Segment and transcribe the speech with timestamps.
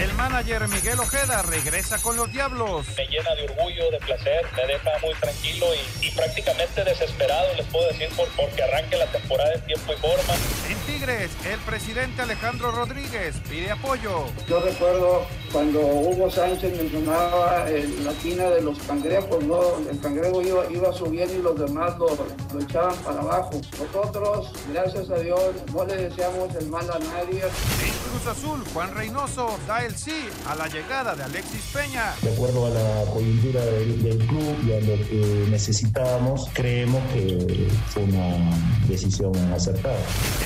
[0.00, 2.86] El manager Miguel Ojeda regresa con los Diablos.
[2.96, 7.66] me llena de orgullo, de placer, me deja muy tranquilo y, y prácticamente desesperado, les
[7.66, 10.34] puedo decir, por, porque arranque la temporada en tiempo y forma.
[10.68, 14.26] En Tigres, el presidente Alejandro Rodríguez pide apoyo.
[14.48, 19.78] Yo recuerdo cuando Hugo Sánchez mencionaba en la tina de los cangrejos, ¿no?
[19.88, 22.08] el cangrejo iba, iba subiendo y los demás lo,
[22.52, 23.60] lo echaban para abajo.
[23.78, 25.40] Nosotros, gracias a Dios,
[25.72, 27.42] no le deseamos el mal a nadie.
[27.44, 32.14] En Cruz Azul, Juan Reynoso da el sí a la llegada de Alexis Peña.
[32.22, 37.68] De acuerdo a la coyuntura del, del club y a lo que necesitábamos, creemos que
[37.92, 38.56] fue una
[38.88, 39.98] decisión acertada.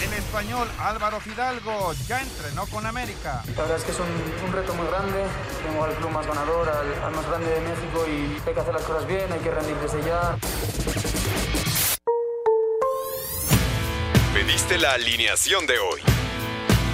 [0.04, 3.42] En español, Álvaro Fidalgo ya entrenó con América.
[3.56, 5.24] La verdad es que es un, un reto muy grande.
[5.64, 8.74] Tengo al club más ganador, al, al más grande de México y hay que hacer
[8.74, 10.36] las cosas bien, hay que rendir desde ya.
[14.34, 16.17] Pediste la alineación de hoy.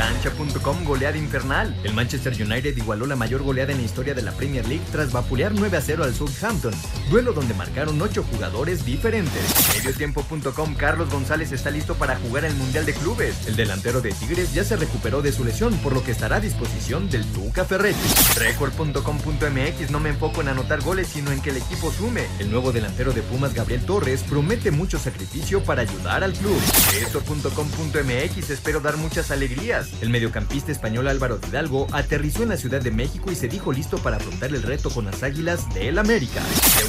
[0.00, 1.76] Cancha.com goleada infernal.
[1.84, 5.12] El Manchester United igualó la mayor goleada en la historia de la Premier League tras
[5.12, 6.72] vapulear 9 a 0 al Southampton,
[7.10, 9.42] duelo donde marcaron 8 jugadores diferentes.
[9.76, 13.46] Mediotiempo.com Carlos González está listo para jugar el Mundial de Clubes.
[13.46, 16.40] El delantero de Tigres ya se recuperó de su lesión, por lo que estará a
[16.40, 17.98] disposición del Tuca Ferretti.
[18.38, 22.26] Record.com.mx no me enfoco en anotar goles, sino en que el equipo sume.
[22.38, 26.58] El nuevo delantero de Pumas, Gabriel Torres, promete mucho sacrificio para ayudar al club.
[27.02, 29.89] Esto.com.mx espero dar muchas alegrías.
[30.00, 33.98] El mediocampista español Álvaro Hidalgo aterrizó en la Ciudad de México y se dijo listo
[33.98, 36.42] para afrontar el reto con las Águilas del América.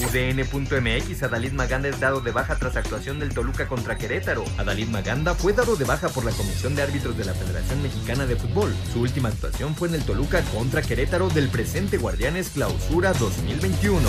[0.07, 4.43] UDN.mx Adalid Maganda es dado de baja tras actuación del Toluca contra Querétaro.
[4.57, 8.25] Adalid Maganda fue dado de baja por la Comisión de Árbitros de la Federación Mexicana
[8.25, 8.73] de Fútbol.
[8.91, 14.01] Su última actuación fue en el Toluca contra Querétaro del presente Guardianes Clausura 2021.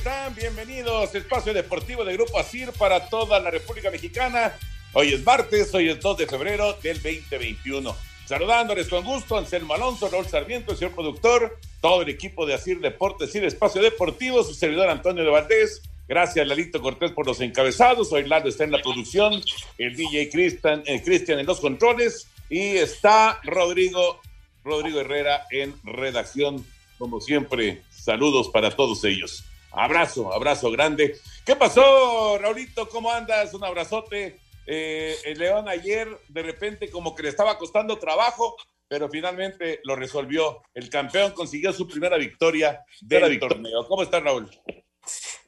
[0.00, 0.34] Están?
[0.34, 1.14] Bienvenidos.
[1.14, 4.56] Espacio Deportivo de Grupo ASIR para toda la República Mexicana.
[4.94, 7.94] Hoy es martes, hoy es 2 de febrero del 2021.
[8.24, 12.80] Saludándoles con gusto, Anselmo Alonso, Raúl Sarmiento, el señor productor, todo el equipo de ASIR
[12.80, 15.82] Deportes y de Espacio Deportivo, su servidor Antonio de Valdés.
[16.08, 18.10] Gracias, Lalito Cortés, por los encabezados.
[18.10, 19.34] Hoy Lalo está en la producción,
[19.76, 24.18] el DJ eh, Cristian en los controles y está Rodrigo,
[24.64, 26.64] Rodrigo Herrera en redacción,
[26.96, 27.82] como siempre.
[27.90, 29.44] Saludos para todos ellos.
[29.72, 31.18] Abrazo, abrazo grande.
[31.44, 32.88] ¿Qué pasó, Raulito?
[32.88, 33.54] ¿Cómo andas?
[33.54, 34.40] Un abrazote.
[34.66, 38.56] Eh, el León ayer de repente como que le estaba costando trabajo,
[38.88, 40.62] pero finalmente lo resolvió.
[40.74, 43.86] El campeón consiguió su primera victoria del torneo.
[43.86, 44.50] ¿Cómo estás, Raúl?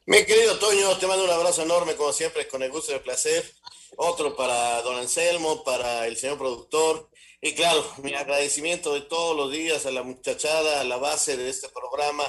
[0.07, 3.01] Mi querido Toño, te mando un abrazo enorme, como siempre, con el gusto y el
[3.01, 3.45] placer.
[3.97, 7.11] Otro para don Anselmo, para el señor productor.
[7.41, 11.51] Y claro, mi agradecimiento de todos los días a la muchachada, a la base de
[11.51, 12.25] este programa,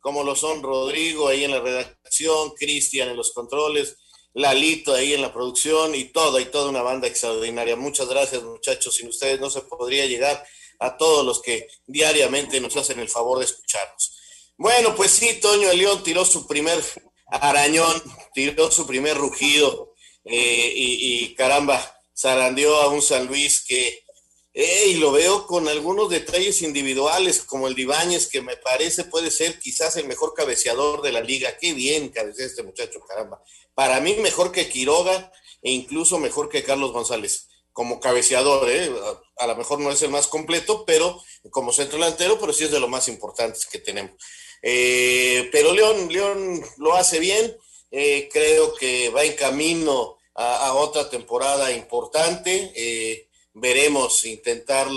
[0.00, 3.96] como lo son Rodrigo ahí en la redacción, Cristian en los controles,
[4.32, 7.76] Lalito ahí en la producción y toda y toda una banda extraordinaria.
[7.76, 8.94] Muchas gracias, muchachos.
[8.94, 10.44] Sin ustedes no se podría llegar
[10.78, 14.16] a todos los que diariamente nos hacen el favor de escucharnos.
[14.56, 16.80] Bueno, pues sí, Toño León tiró su primer
[17.26, 18.02] arañón,
[18.34, 19.94] tiró su primer rugido
[20.24, 21.82] eh, y, y, caramba,
[22.16, 24.04] zarandeó a un San Luis que,
[24.52, 29.30] y lo veo con algunos detalles individuales, como el de Ibáñez, que me parece puede
[29.30, 31.56] ser quizás el mejor cabeceador de la liga.
[31.58, 33.42] Qué bien cabecea este muchacho, caramba.
[33.74, 35.32] Para mí mejor que Quiroga
[35.62, 37.46] e incluso mejor que Carlos González.
[37.72, 38.90] como cabeceador, ¿eh?
[39.38, 42.70] a, lo mejor no es el más completo, pero como centro delantero, pero sí es
[42.72, 44.12] de lo más importantes que tenemos.
[44.60, 47.56] Eh, pero León, León lo hace bien,
[47.92, 54.88] eh, creo que va en camino a, a otra temporada importante, eh, veremos intentar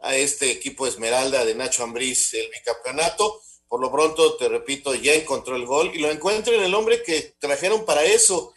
[0.00, 5.14] a este equipo Esmeralda de Nacho Ambriz el bicampeonato, por lo pronto, te repito, ya
[5.14, 8.52] encontró el gol y lo encuentra en el hombre que trajeron para eso,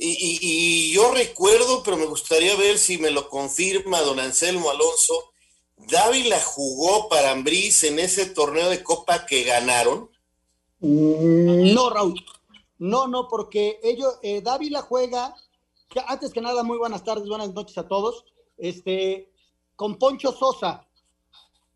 [0.00, 5.32] y, yo recuerdo, pero me gustaría ver si me lo confirma don Anselmo Alonso,
[5.76, 10.10] ¿Dávila jugó para Ambriz en ese torneo de Copa que ganaron?
[10.80, 12.24] No, Raúl.
[12.78, 15.34] No, no, porque ellos, eh, Dávila juega,
[16.06, 18.24] antes que nada, muy buenas tardes, buenas noches a todos,
[18.58, 19.32] este,
[19.76, 20.86] con Poncho Sosa.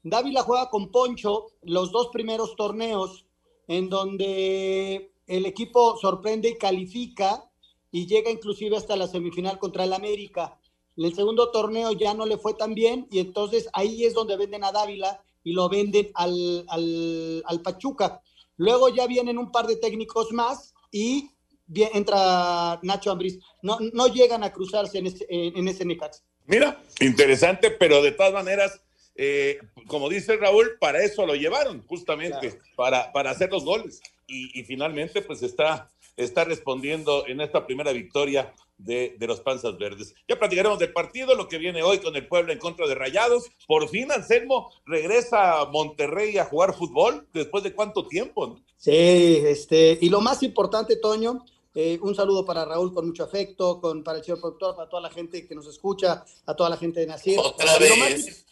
[0.02, 3.24] Dávila juega con Poncho los dos primeros torneos
[3.68, 7.48] en donde el equipo sorprende y califica
[7.90, 10.58] y llega inclusive hasta la semifinal contra el América.
[10.96, 14.36] En el segundo torneo ya no le fue tan bien y entonces ahí es donde
[14.36, 18.20] venden a Dávila y lo venden al, al, al Pachuca.
[18.56, 21.30] Luego ya vienen un par de técnicos más y
[21.74, 23.38] entra Nacho Ambriz.
[23.62, 26.22] No, no llegan a cruzarse en ese, en ese Necax.
[26.46, 28.80] Mira, interesante, pero de todas maneras,
[29.16, 32.58] eh, como dice Raúl, para eso lo llevaron, justamente, claro.
[32.76, 34.00] para, para hacer los goles.
[34.26, 39.78] Y, y finalmente, pues está está respondiendo en esta primera victoria de, de, los Panzas
[39.78, 40.14] Verdes.
[40.28, 43.50] Ya platicaremos del partido, lo que viene hoy con el pueblo en contra de Rayados.
[43.66, 48.48] Por fin, Anselmo regresa a Monterrey a jugar fútbol después de cuánto tiempo.
[48.48, 48.60] ¿no?
[48.76, 51.44] Sí, este, y lo más importante, Toño,
[51.74, 55.02] eh, un saludo para Raúl con mucho afecto, con, para el señor productor, para toda
[55.02, 57.38] la gente que nos escucha, a toda la gente de Nacir.
[57.38, 58.46] Otra vez.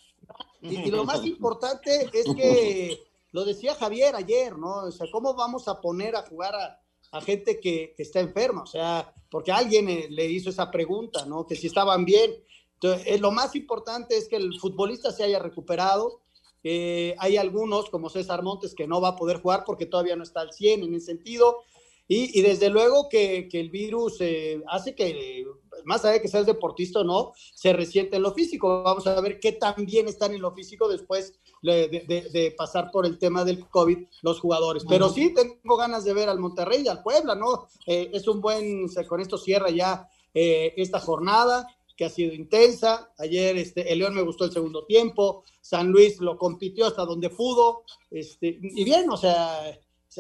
[0.63, 3.03] Y lo, más, y, y lo más importante es que,
[3.33, 4.85] lo decía Javier ayer, ¿no?
[4.85, 6.81] O sea, ¿cómo vamos a poner a jugar a
[7.13, 11.27] a gente que, que, está enferma, o sea, porque alguien eh, le hizo esa pregunta,
[11.27, 11.47] ¿no?
[11.47, 12.33] Que si estaban bien.
[12.75, 16.21] Entonces, eh, lo más importante es que el futbolista se haya recuperado.
[16.63, 20.23] Eh, hay algunos, como César Montes, que no va a poder jugar porque todavía no
[20.23, 21.65] está al 100 en ese sentido.
[22.11, 25.47] Y, y desde luego que, que el virus eh, hace que,
[25.85, 28.83] más allá de que seas deportista o no, se resiente en lo físico.
[28.83, 32.91] Vamos a ver qué tan bien están en lo físico después de, de, de pasar
[32.91, 34.85] por el tema del COVID los jugadores.
[34.89, 37.69] Pero sí tengo ganas de ver al Monterrey y al Puebla, ¿no?
[37.87, 41.65] Eh, es un buen, con esto cierra ya eh, esta jornada
[41.97, 43.13] que ha sido intensa.
[43.19, 47.31] Ayer este, el León me gustó el segundo tiempo, San Luis lo compitió hasta donde
[47.31, 49.79] pudo, este, y bien, o sea,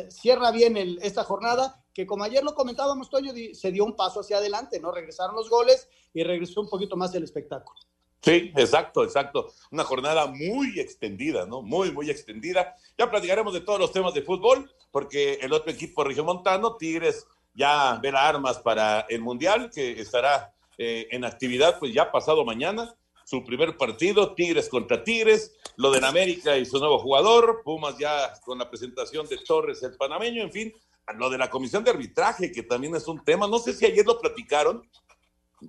[0.08, 4.20] cierra bien el, esta jornada, que como ayer lo comentábamos, Toño, se dio un paso
[4.20, 4.92] hacia adelante, ¿no?
[4.92, 7.78] Regresaron los goles y regresó un poquito más el espectáculo.
[8.22, 9.52] Sí, exacto, exacto.
[9.70, 11.62] Una jornada muy extendida, ¿no?
[11.62, 12.76] Muy, muy extendida.
[12.98, 17.98] Ya platicaremos de todos los temas de fútbol, porque el otro equipo regiomontano, Tigres, ya
[18.02, 22.94] verá armas para el Mundial, que estará eh, en actividad, pues ya pasado mañana.
[23.24, 28.34] Su primer partido, Tigres contra Tigres, lo de América y su nuevo jugador, Pumas ya
[28.44, 30.74] con la presentación de Torres, el panameño, en fin,
[31.12, 34.04] lo de la comisión de arbitraje, que también es un tema, no sé si ayer
[34.06, 34.88] lo platicaron,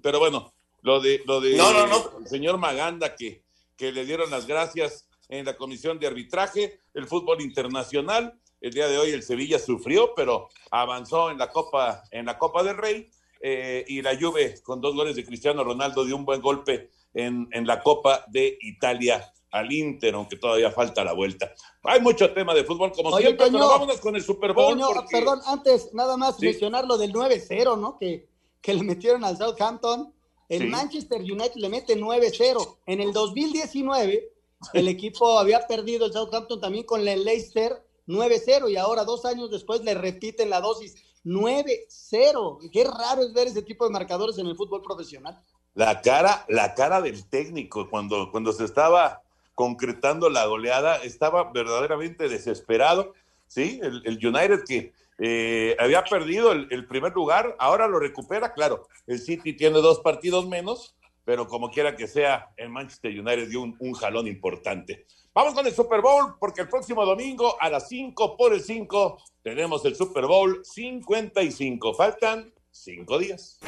[0.01, 2.19] pero bueno, lo de, lo de no, no, no.
[2.19, 3.43] el señor Maganda que,
[3.77, 8.87] que le dieron las gracias en la comisión de arbitraje, el fútbol internacional, el día
[8.87, 13.09] de hoy el Sevilla sufrió, pero avanzó en la Copa, en la Copa del Rey,
[13.41, 17.47] eh, y la Juve con dos goles de Cristiano Ronaldo dio un buen golpe en,
[17.51, 21.51] en la Copa de Italia al Inter, aunque todavía falta la vuelta.
[21.83, 24.73] Hay mucho tema de fútbol, como Oye, siempre, Toño, pero vámonos con el Super Bowl.
[24.73, 25.17] Toño, porque...
[25.17, 26.45] Perdón, antes nada más ¿Sí?
[26.45, 27.97] mencionar lo del 9-0, ¿no?
[27.97, 28.27] Que,
[28.61, 30.13] que le metieron al Southampton.
[30.47, 30.67] El Sí.
[30.67, 32.77] Manchester United le mete 9-0.
[32.85, 34.31] En el 2019,
[34.73, 39.49] el equipo había perdido el Southampton también con el Leicester 9-0 y ahora dos años
[39.49, 42.69] después le repiten la dosis 9-0.
[42.71, 45.41] Qué raro es ver ese tipo de marcadores en el fútbol profesional.
[45.73, 49.21] La cara, la cara del técnico cuando, cuando se estaba
[49.55, 53.13] concretando la goleada, estaba verdaderamente desesperado,
[53.47, 53.79] ¿sí?
[53.83, 54.93] El, el United que
[55.23, 60.47] eh, había perdido el, primer lugar, ahora lo recupera, claro, el City tiene dos partidos
[60.47, 65.05] menos, pero como quiera que sea, el Manchester United dio un, un jalón importante.
[65.33, 69.17] Vamos con el Super Bowl, porque el próximo domingo a las 5 por el 5
[69.43, 71.93] tenemos el Super Bowl 55.
[71.93, 73.59] Faltan 5 días.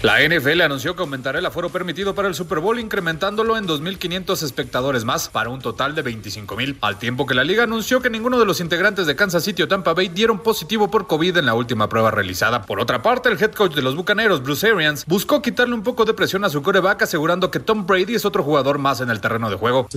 [0.00, 4.44] La NFL anunció que aumentará el aforo permitido para el Super Bowl, incrementándolo en 2.500
[4.44, 8.38] espectadores más para un total de 25.000, al tiempo que la liga anunció que ninguno
[8.38, 11.54] de los integrantes de Kansas City o Tampa Bay dieron positivo por COVID en la
[11.54, 12.62] última prueba realizada.
[12.62, 16.04] Por otra parte, el head coach de los Bucaneros, Bruce Arians, buscó quitarle un poco
[16.04, 19.20] de presión a su coreback, asegurando que Tom Brady es otro jugador más en el
[19.20, 19.88] terreno de juego.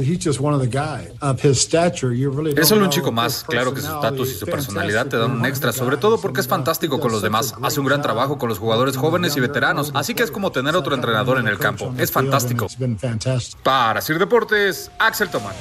[2.58, 5.46] Es solo un chico más, claro que su estatus y su personalidad te dan un
[5.46, 8.58] extra, sobre todo porque es fantástico con los demás, hace un gran trabajo con los
[8.58, 11.94] jugadores jóvenes y veteranos, así que es como tener otro entrenador en el campo.
[11.98, 12.68] Es fantástico.
[13.64, 15.56] Para Sir Deportes, Axel Tomán.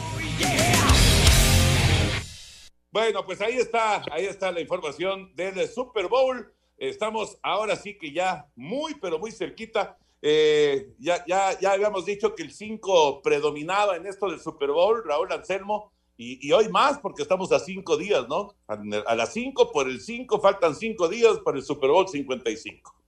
[2.93, 6.53] Bueno, pues ahí está, ahí está la información del Super Bowl.
[6.77, 9.97] Estamos ahora sí que ya muy, pero muy cerquita.
[10.23, 15.03] Eh, ya, ya, ya habíamos dicho que el 5 predominaba en esto del Super Bowl,
[15.05, 18.55] Raúl Anselmo, y, y hoy más porque estamos a cinco días, ¿no?
[18.67, 23.00] A, a las 5 por el 5, faltan cinco días para el Super Bowl 55.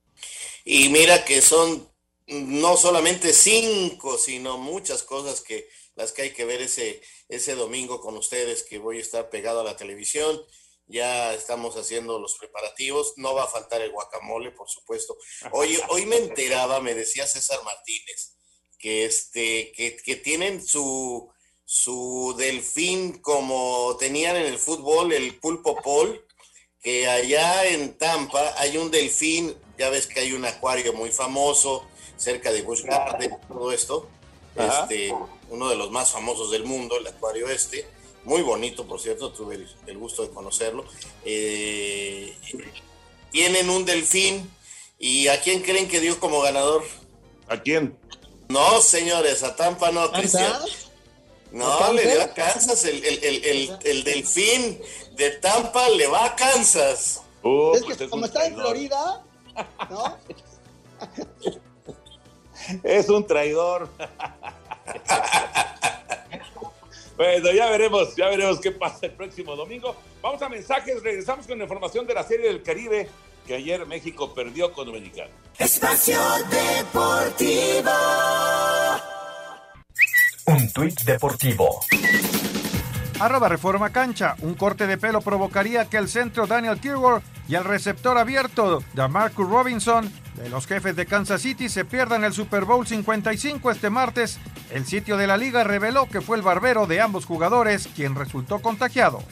[0.65, 1.89] Y mira que son
[2.27, 8.01] no solamente cinco, sino muchas cosas que las que hay que ver ese, ese domingo
[8.01, 10.43] con ustedes, que voy a estar pegado a la televisión.
[10.87, 13.15] Ya estamos haciendo los preparativos.
[13.17, 15.17] No va a faltar el guacamole, por supuesto.
[15.53, 18.37] Hoy, hoy me enteraba, me decía César Martínez,
[18.79, 21.31] que, este, que, que tienen su,
[21.65, 26.27] su delfín como tenían en el fútbol, el pulpo pol,
[26.83, 31.87] que allá en Tampa hay un delfín, ya ves que hay un acuario muy famoso
[32.17, 34.09] cerca de Busch Garden, todo esto,
[34.57, 35.15] este,
[35.49, 37.87] uno de los más famosos del mundo, el acuario este,
[38.25, 40.85] muy bonito, por cierto, tuve el, el gusto de conocerlo.
[41.25, 42.37] Eh,
[43.31, 44.51] tienen un delfín,
[44.99, 46.85] ¿y a quién creen que dio como ganador?
[47.49, 47.97] ¿A quién?
[48.49, 50.53] No, señores, a Tampa no, Cristian.
[51.53, 54.81] No, le dio a Kansas, el, el, el, el, el delfín
[55.17, 57.23] de Tampa le va a Kansas.
[57.43, 59.25] Uh, es que como está en Florida,
[59.91, 60.19] ¿no?
[62.83, 63.89] es un traidor.
[67.17, 69.97] bueno, ya veremos, ya veremos qué pasa el próximo domingo.
[70.21, 73.09] Vamos a mensajes, regresamos con la información de la Serie del Caribe
[73.47, 75.31] que ayer México perdió con Dominicana.
[75.59, 77.91] Espacio Deportivo.
[80.47, 81.81] Un tuit deportivo.
[83.21, 84.37] Arroba Reforma Cancha.
[84.41, 89.09] Un corte de pelo provocaría que el centro Daniel Kirward y el receptor abierto de
[89.09, 93.91] Marcus Robinson de los jefes de Kansas City se pierdan el Super Bowl 55 este
[93.91, 94.39] martes.
[94.71, 98.61] El sitio de la liga reveló que fue el barbero de ambos jugadores quien resultó
[98.61, 99.23] contagiado.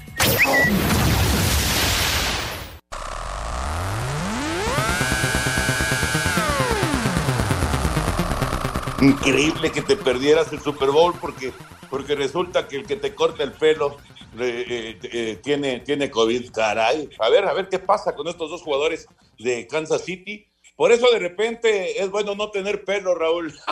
[9.00, 11.52] Increíble que te perdieras el Super Bowl porque,
[11.88, 13.96] porque resulta que el que te corta el pelo
[14.38, 16.50] eh, eh, eh, tiene, tiene COVID.
[16.52, 19.06] Caray, a ver, a ver qué pasa con estos dos jugadores
[19.38, 20.46] de Kansas City.
[20.76, 23.54] Por eso de repente es bueno no tener pelo, Raúl.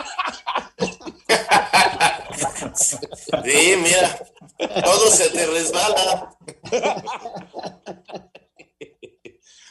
[3.43, 4.17] Sí, mira,
[4.81, 6.35] todo se te resbala.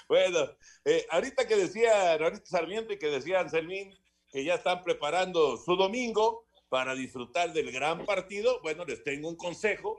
[0.08, 0.38] Bueno,
[1.10, 3.94] ahorita que decía ahorita Sarmiento y que decía Anselmín
[4.30, 9.36] que ya están preparando su domingo para disfrutar del gran partido, bueno, les tengo un
[9.36, 9.96] consejo,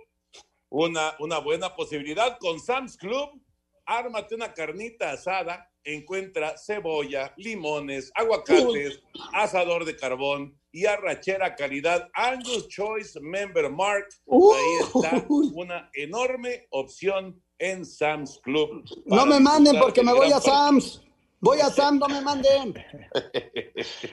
[0.70, 3.42] una, una buena posibilidad con Sam's Club.
[3.86, 9.02] Ármate una carnita asada, encuentra cebolla, limones, aguacates,
[9.34, 14.08] asador de carbón y arrachera calidad Angus Choice Member Mark.
[14.28, 18.84] Ahí está una enorme opción en Sam's Club.
[19.06, 21.02] No me manden porque me voy a Sam's.
[21.42, 22.74] Voy a Sam's, no me manden.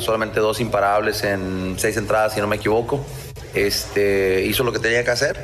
[0.00, 3.02] Solamente dos imparables en seis entradas, si no me equivoco.
[3.56, 5.36] Este, hizo lo que tenía que hacer.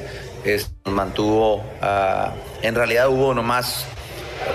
[0.44, 3.86] Es- mantuvo, ah, en realidad hubo nomás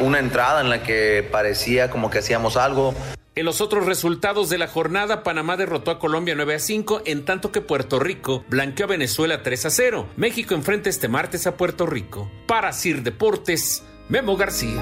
[0.01, 2.93] una entrada en la que parecía como que hacíamos algo.
[3.35, 7.23] En los otros resultados de la jornada, Panamá derrotó a Colombia 9 a 5, en
[7.23, 10.07] tanto que Puerto Rico blanqueó a Venezuela 3 a 0.
[10.17, 12.29] México enfrenta este martes a Puerto Rico.
[12.47, 14.81] Para Sir Deportes, Memo García.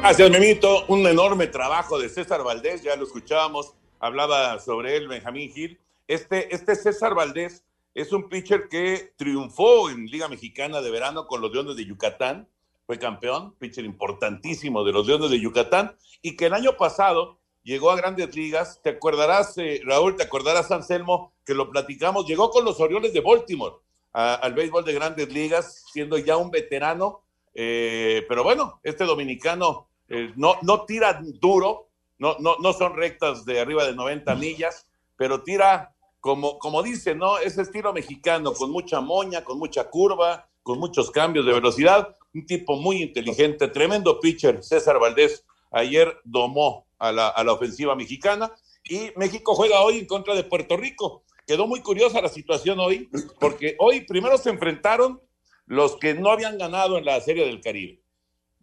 [0.00, 0.86] Gracias, Memito.
[0.86, 5.78] Un enorme trabajo de César Valdés, ya lo escuchábamos, hablaba sobre él Benjamín Gil.
[6.08, 7.64] Este, este César Valdés
[7.94, 12.48] es un pitcher que triunfó en Liga Mexicana de Verano con los Leones de Yucatán,
[12.86, 17.90] fue campeón, pitcher importantísimo de los Leones de Yucatán, y que el año pasado llegó
[17.90, 18.80] a grandes ligas.
[18.82, 23.20] Te acordarás, eh, Raúl, te acordarás, Anselmo, que lo platicamos, llegó con los Orioles de
[23.20, 23.76] Baltimore
[24.12, 30.32] al béisbol de grandes ligas, siendo ya un veterano Eh, pero bueno, este dominicano eh,
[30.36, 31.89] no, no tira duro,
[32.20, 34.86] no, no, no son rectas de arriba de 90 millas,
[35.16, 37.38] pero tira como, como dice, ¿no?
[37.38, 42.16] Ese estilo mexicano, con mucha moña, con mucha curva, con muchos cambios de velocidad.
[42.34, 45.44] Un tipo muy inteligente, tremendo pitcher, César Valdés.
[45.72, 48.52] Ayer domó a la, a la ofensiva mexicana
[48.84, 51.24] y México juega hoy en contra de Puerto Rico.
[51.46, 53.08] Quedó muy curiosa la situación hoy,
[53.40, 55.22] porque hoy primero se enfrentaron
[55.64, 58.02] los que no habían ganado en la Serie del Caribe.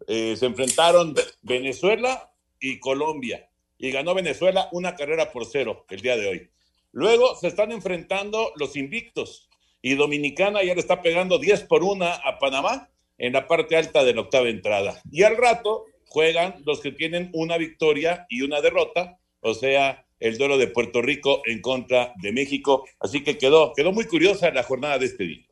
[0.06, 3.47] Eh, se enfrentaron Venezuela y Colombia,
[3.78, 6.50] y ganó Venezuela una carrera por cero el día de hoy.
[6.92, 9.48] Luego se están enfrentando los invictos,
[9.80, 14.04] y Dominicana ya le está pegando 10 por 1 a Panamá en la parte alta
[14.04, 15.00] de la octava entrada.
[15.10, 20.36] Y al rato juegan los que tienen una victoria y una derrota, o sea, el
[20.36, 22.84] duelo de Puerto Rico en contra de México.
[22.98, 25.46] Así que quedó, quedó muy curiosa la jornada de este día.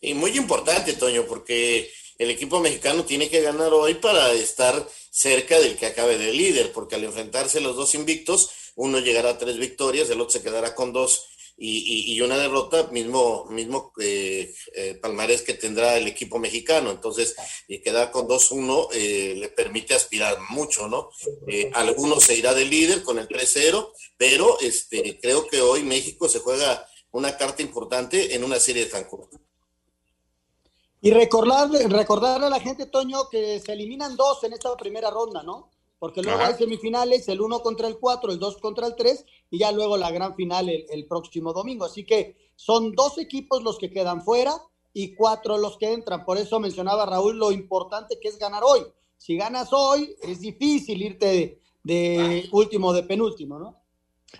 [0.00, 1.88] Y muy importante, Toño, porque
[2.22, 6.72] el equipo mexicano tiene que ganar hoy para estar cerca del que acabe de líder,
[6.72, 10.74] porque al enfrentarse los dos invictos, uno llegará a tres victorias, el otro se quedará
[10.74, 11.26] con dos
[11.64, 16.90] y, una derrota, mismo, mismo eh, eh, palmarés que tendrá el equipo mexicano.
[16.90, 17.36] Entonces,
[17.68, 21.10] y quedar con 2-1 eh, le permite aspirar mucho, ¿no?
[21.46, 26.28] Eh, algunos se irá de líder con el 3-0, pero este, creo que hoy México
[26.28, 29.28] se juega una carta importante en una serie de Cancún.
[31.02, 35.42] Y recordarle, recordarle a la gente, Toño, que se eliminan dos en esta primera ronda,
[35.42, 35.70] ¿no?
[36.02, 36.48] porque luego Ajá.
[36.48, 39.96] hay semifinales, el 1 contra el 4, el 2 contra el 3, y ya luego
[39.96, 41.84] la gran final el, el próximo domingo.
[41.84, 44.52] Así que son dos equipos los que quedan fuera
[44.92, 46.24] y cuatro los que entran.
[46.24, 48.80] Por eso mencionaba Raúl lo importante que es ganar hoy.
[49.16, 53.80] Si ganas hoy, es difícil irte de, de último, de penúltimo, ¿no?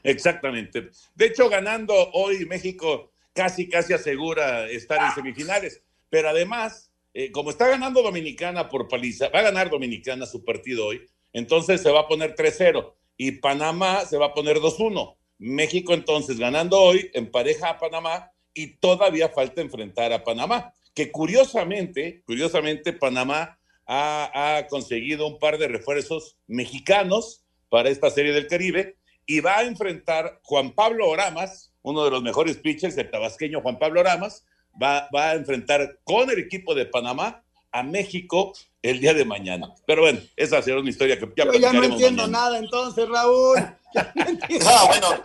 [0.03, 0.91] Exactamente.
[1.15, 5.81] De hecho, ganando hoy México casi, casi asegura estar en semifinales.
[6.13, 10.85] Pero además, eh, como está ganando Dominicana por paliza, va a ganar Dominicana su partido
[10.85, 11.01] hoy,
[11.33, 15.17] entonces se va a poner 3-0 y Panamá se va a poner 2-1.
[15.39, 22.23] México entonces ganando hoy empareja a Panamá y todavía falta enfrentar a Panamá, que curiosamente,
[22.27, 28.99] curiosamente Panamá ha, ha conseguido un par de refuerzos mexicanos para esta serie del Caribe
[29.25, 33.79] y va a enfrentar Juan Pablo Oramas, uno de los mejores pitchers, el tabasqueño Juan
[33.79, 34.45] Pablo Oramas,
[34.81, 39.75] va, va a enfrentar con el equipo de Panamá a México el día de mañana.
[39.87, 42.39] Pero bueno, esa será una historia que ya Yo ya no entiendo mañana.
[42.47, 43.59] nada entonces, Raúl.
[43.95, 45.23] No, bueno,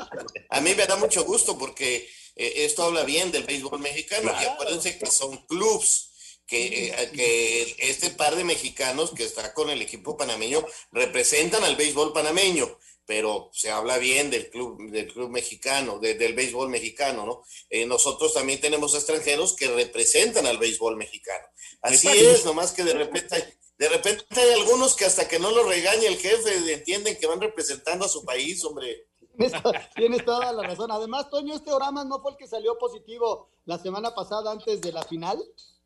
[0.49, 4.29] a mí me da mucho gusto porque eh, esto habla bien del béisbol mexicano.
[4.41, 9.69] Y acuérdense que son clubs, que, eh, que este par de mexicanos que está con
[9.69, 12.67] el equipo panameño representan al béisbol panameño,
[13.07, 17.43] pero se habla bien del club, del club mexicano, de- del béisbol mexicano, ¿no?
[17.69, 21.45] Eh, nosotros también tenemos extranjeros que representan al béisbol mexicano.
[21.81, 25.63] Así es, nomás que de repente, de repente hay algunos que hasta que no lo
[25.63, 29.07] regañe el jefe entienden que van representando a su país, hombre.
[29.37, 30.91] Tienes to- Tienes toda la razón.
[30.91, 34.91] Además, Toño, este Oramas no fue el que salió positivo la semana pasada antes de
[34.91, 35.37] la final.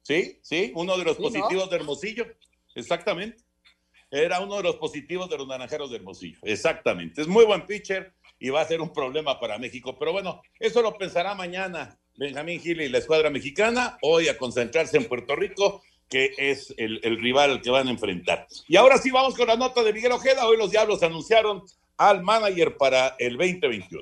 [0.01, 1.29] Sí, sí, uno de los Sí, ¿no?
[1.29, 2.25] positivos de Hermosillo.
[2.73, 3.43] Exactamente.
[4.11, 6.37] Era uno de los positivos de los naranjeros de Hermosillo.
[6.43, 7.21] Exactamente.
[7.21, 9.97] Es muy buen pitcher y va a ser un problema para México.
[9.97, 13.97] Pero bueno, eso lo pensará mañana Benjamín Gil y la escuadra mexicana.
[14.01, 17.91] Hoy a concentrarse en Puerto Rico, que es el, el rival al que van a
[17.91, 18.47] enfrentar.
[18.67, 20.45] Y ahora sí vamos con la nota de Miguel Ojeda.
[20.45, 21.63] Hoy los Diablos anunciaron
[21.97, 24.01] al manager para el 2021.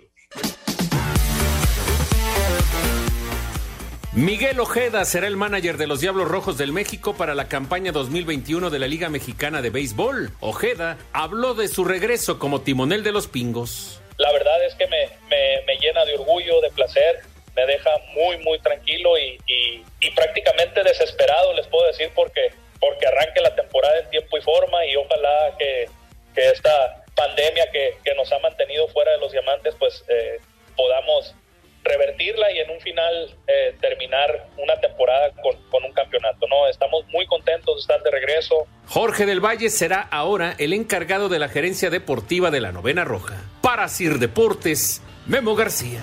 [4.20, 8.70] Miguel Ojeda será el manager de los Diablos Rojos del México para la campaña 2021
[8.70, 10.32] de la Liga Mexicana de Béisbol.
[10.42, 14.02] Ojeda habló de su regreso como timonel de los Pingos.
[14.18, 17.22] La verdad es que me, me, me llena de orgullo, de placer,
[17.56, 22.52] me deja muy, muy tranquilo y, y, prácticamente desesperado, les puedo decir, porque,
[22.82, 25.88] porque arranque la temporada en tiempo y forma y ojalá que,
[26.36, 30.42] que esta pandemia que, que nos ha mantenido fuera de los diamantes, pues eh,
[30.76, 31.34] podamos
[31.84, 36.48] revertirla y en un final eh, terminar una temporada con, con un campeonato.
[36.48, 38.68] No, estamos muy contentos de estar de regreso.
[38.88, 43.36] Jorge del Valle será ahora el encargado de la gerencia deportiva de la Novena Roja.
[43.62, 46.02] Para Sir Deportes, Memo García.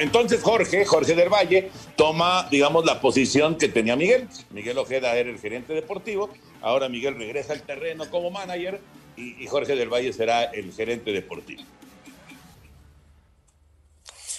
[0.00, 4.26] Entonces Jorge, Jorge del Valle, toma, digamos, la posición que tenía Miguel.
[4.50, 6.30] Miguel Ojeda era el gerente deportivo,
[6.62, 8.80] ahora Miguel regresa al terreno como manager
[9.16, 11.62] y, y Jorge del Valle será el gerente deportivo.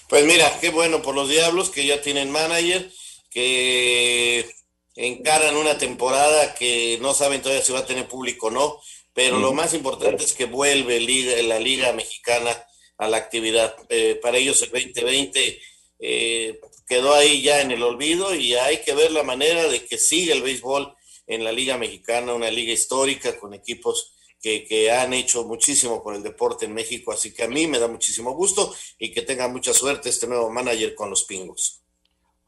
[0.07, 2.91] Pues mira, qué bueno por los Diablos que ya tienen manager,
[3.31, 4.47] que
[4.95, 8.79] encaran una temporada que no saben todavía si va a tener público o no,
[9.13, 12.51] pero lo más importante es que vuelve liga, la Liga Mexicana
[12.97, 13.75] a la actividad.
[13.89, 15.59] Eh, para ellos el 2020
[15.99, 19.97] eh, quedó ahí ya en el olvido y hay que ver la manera de que
[19.97, 20.93] siga el béisbol
[21.27, 26.15] en la Liga Mexicana, una liga histórica con equipos que, que, han hecho muchísimo por
[26.15, 29.47] el deporte en México, así que a mí me da muchísimo gusto y que tenga
[29.47, 31.81] mucha suerte este nuevo manager con los pingos.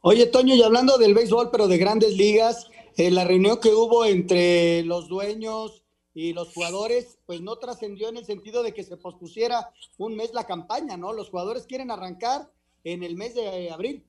[0.00, 4.04] Oye, Toño, y hablando del béisbol, pero de grandes ligas, eh, la reunión que hubo
[4.04, 5.82] entre los dueños
[6.14, 10.32] y los jugadores, pues no trascendió en el sentido de que se pospusiera un mes
[10.32, 11.12] la campaña, ¿no?
[11.12, 12.50] Los jugadores quieren arrancar
[12.84, 14.04] en el mes de abril.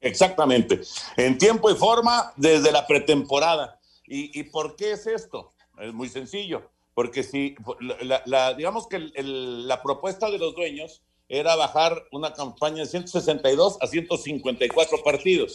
[0.00, 0.80] Exactamente,
[1.16, 3.80] en tiempo y forma desde la pretemporada.
[4.06, 5.52] ¿Y, y por qué es esto?
[5.78, 7.54] Es muy sencillo, porque si,
[8.02, 12.82] la, la, digamos que el, el, la propuesta de los dueños era bajar una campaña
[12.82, 15.54] de 162 a 154 partidos.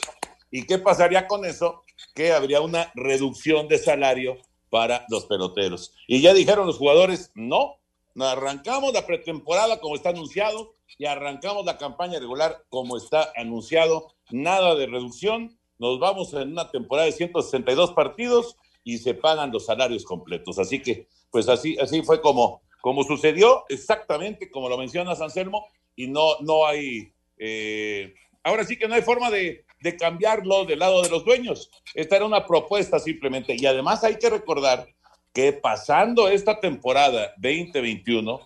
[0.49, 1.83] ¿Y qué pasaría con eso?
[2.15, 4.37] Que habría una reducción de salario
[4.69, 5.93] para los peloteros.
[6.07, 7.75] Y ya dijeron los jugadores, no,
[8.19, 14.13] arrancamos la pretemporada como está anunciado y arrancamos la campaña regular como está anunciado.
[14.31, 19.65] Nada de reducción, nos vamos en una temporada de 162 partidos y se pagan los
[19.65, 20.57] salarios completos.
[20.59, 26.07] Así que, pues así, así fue como, como sucedió, exactamente como lo menciona Anselmo, y
[26.07, 31.01] no, no hay, eh, ahora sí que no hay forma de, de cambiarlo del lado
[31.01, 31.69] de los dueños.
[31.93, 33.57] Esta era una propuesta simplemente.
[33.59, 34.87] Y además hay que recordar
[35.33, 38.39] que pasando esta temporada 2021,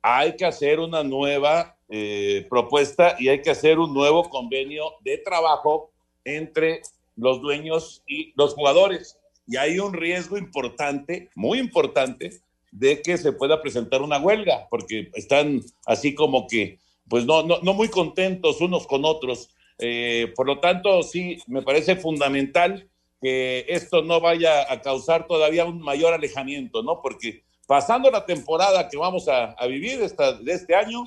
[0.00, 5.18] hay que hacer una nueva eh, propuesta y hay que hacer un nuevo convenio de
[5.18, 5.90] trabajo
[6.24, 6.80] entre
[7.14, 9.18] los dueños y los jugadores.
[9.52, 15.10] Y hay un riesgo importante, muy importante, de que se pueda presentar una huelga, porque
[15.14, 19.50] están así como que, pues no, no, no muy contentos unos con otros
[19.84, 22.88] eh, por lo tanto, sí, me parece fundamental
[23.20, 27.00] que esto no vaya a causar todavía un mayor alejamiento, ¿no?
[27.02, 31.04] Porque pasando la temporada que vamos a, a vivir esta, de este año,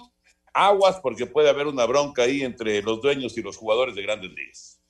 [0.53, 4.31] aguas porque puede haber una bronca ahí entre los dueños y los jugadores de grandes
[4.31, 4.81] ligas.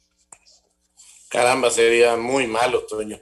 [1.29, 3.19] Caramba, sería muy malo, Toño.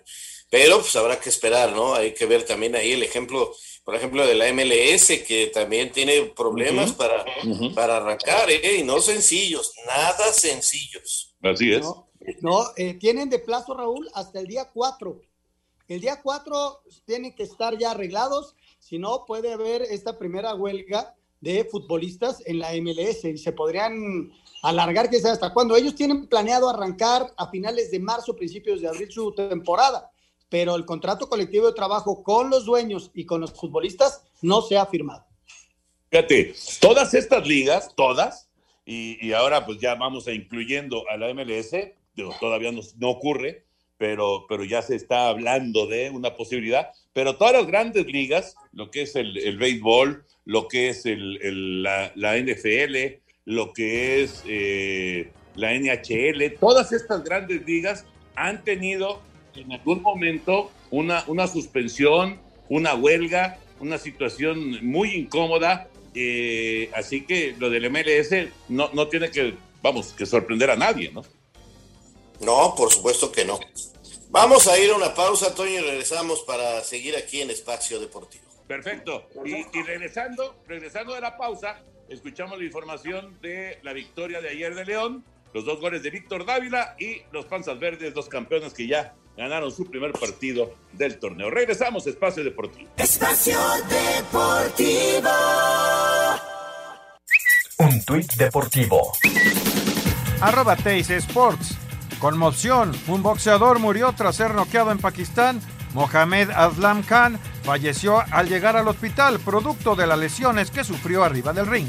[0.53, 1.95] Pero pues habrá que esperar, ¿no?
[1.95, 6.25] Hay que ver también ahí el ejemplo, por ejemplo, de la MLS, que también tiene
[6.25, 6.97] problemas uh -huh.
[6.97, 7.73] para, uh -huh.
[7.73, 8.77] para arrancar, ¿eh?
[8.77, 11.35] Y no sencillos, nada sencillos.
[11.41, 11.81] Así es.
[11.81, 12.07] No,
[12.41, 15.19] no eh, tienen de plazo, Raúl, hasta el día 4.
[15.87, 21.15] El día 4 tienen que estar ya arreglados, si no puede haber esta primera huelga
[21.41, 26.69] de futbolistas en la MLS y se podrían alargar, que hasta cuando ellos tienen planeado
[26.69, 30.12] arrancar a finales de marzo, principios de abril su temporada
[30.53, 34.77] pero el contrato colectivo de trabajo con los dueños y con los futbolistas no se
[34.77, 35.25] ha firmado.
[36.11, 38.51] Fíjate, todas estas ligas, todas,
[38.85, 41.71] y, ahora pues ya vamos a incluyendo a la MLS,
[42.39, 43.65] todavía no, ocurre,
[43.97, 48.91] pero, pero ya se está hablando de una posibilidad, pero todas las grandes ligas, lo
[48.91, 52.95] que es el, béisbol, lo que es la, NFL,
[53.45, 59.19] lo que es eh, la NHL, todas estas grandes ligas han tenido
[59.55, 62.39] en algún momento una, una suspensión,
[62.69, 65.87] una huelga, una situación muy incómoda.
[66.15, 71.11] Eh, así que lo del MLS no, no tiene que, vamos, que sorprender a nadie,
[71.11, 71.23] ¿no?
[72.41, 73.59] No, por supuesto que no.
[74.29, 78.43] Vamos a ir a una pausa, Toño, y regresamos para seguir aquí en Espacio Deportivo.
[78.67, 79.27] Perfecto.
[79.45, 84.73] Y, y regresando, regresando de la pausa, escuchamos la información de la victoria de ayer
[84.73, 88.87] de León, los dos goles de Víctor Dávila y los Panzas Verdes, dos campeones que
[88.87, 91.49] ya ganaron su primer partido del torneo.
[91.49, 92.89] Regresamos, Espacio Deportivo.
[92.97, 93.57] Espacio
[93.89, 95.29] Deportivo.
[97.79, 99.11] Un tuit deportivo.
[100.41, 101.77] Arroba Teis Sports.
[102.19, 102.91] Conmoción.
[103.07, 105.59] Un boxeador murió tras ser noqueado en Pakistán.
[105.93, 111.53] Mohamed Aslam Khan falleció al llegar al hospital producto de las lesiones que sufrió arriba
[111.53, 111.87] del ring.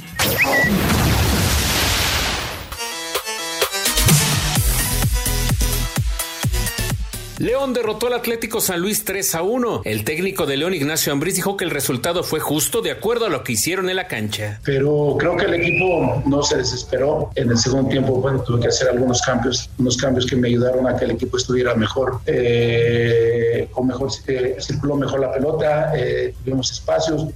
[7.38, 9.82] León derrotó al Atlético San Luis 3 a 1.
[9.84, 13.28] El técnico de León, Ignacio Ambriz, dijo que el resultado fue justo de acuerdo a
[13.28, 14.60] lo que hicieron en la cancha.
[14.64, 17.30] Pero creo que el equipo no se desesperó.
[17.34, 20.86] En el segundo tiempo, bueno, tuve que hacer algunos cambios, unos cambios que me ayudaron
[20.86, 26.32] a que el equipo estuviera mejor, eh, con mejor, eh, circuló mejor la pelota, eh,
[26.44, 27.26] tuvimos espacios,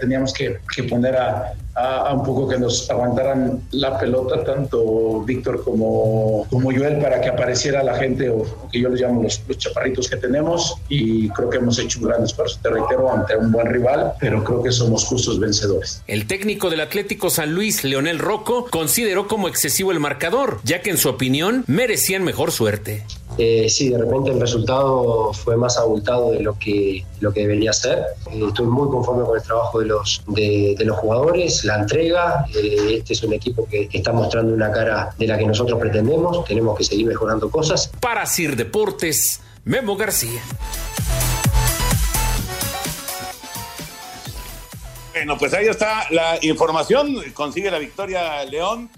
[0.00, 5.62] teníamos que poner a, a, a, un poco que nos aguantaran la pelota, tanto Víctor
[5.64, 9.42] como, como Joel, para que apareciera la gente, o, o que yo les llamo los,
[9.48, 13.36] los, chaparritos que tenemos, y creo que hemos hecho un gran esfuerzo, te reitero, ante
[13.36, 16.02] un buen rival, pero creo que somos justos vencedores.
[16.06, 20.90] El técnico del Atlético San Luis, Leonel Rocco, consideró como excesivo el marcador, ya que
[20.90, 23.04] en su opinión merecían mejor suerte.
[23.36, 27.72] Eh, sí, de repente el resultado fue más abultado de lo que, lo que debería
[27.72, 28.04] ser.
[28.30, 32.46] Eh, estoy muy conforme con el trabajo de los, de, los jugadores, la entrega.
[32.54, 35.80] Eh, este es un equipo que, que, está mostrando una cara de la que nosotros
[35.80, 36.44] pretendemos.
[36.44, 37.90] Tenemos que seguir mejorando cosas.
[38.00, 40.40] Para Sir Deportes, Memo García.
[45.12, 47.16] Bueno, pues ahí está la información.
[47.32, 48.90] Consigue la victoria León.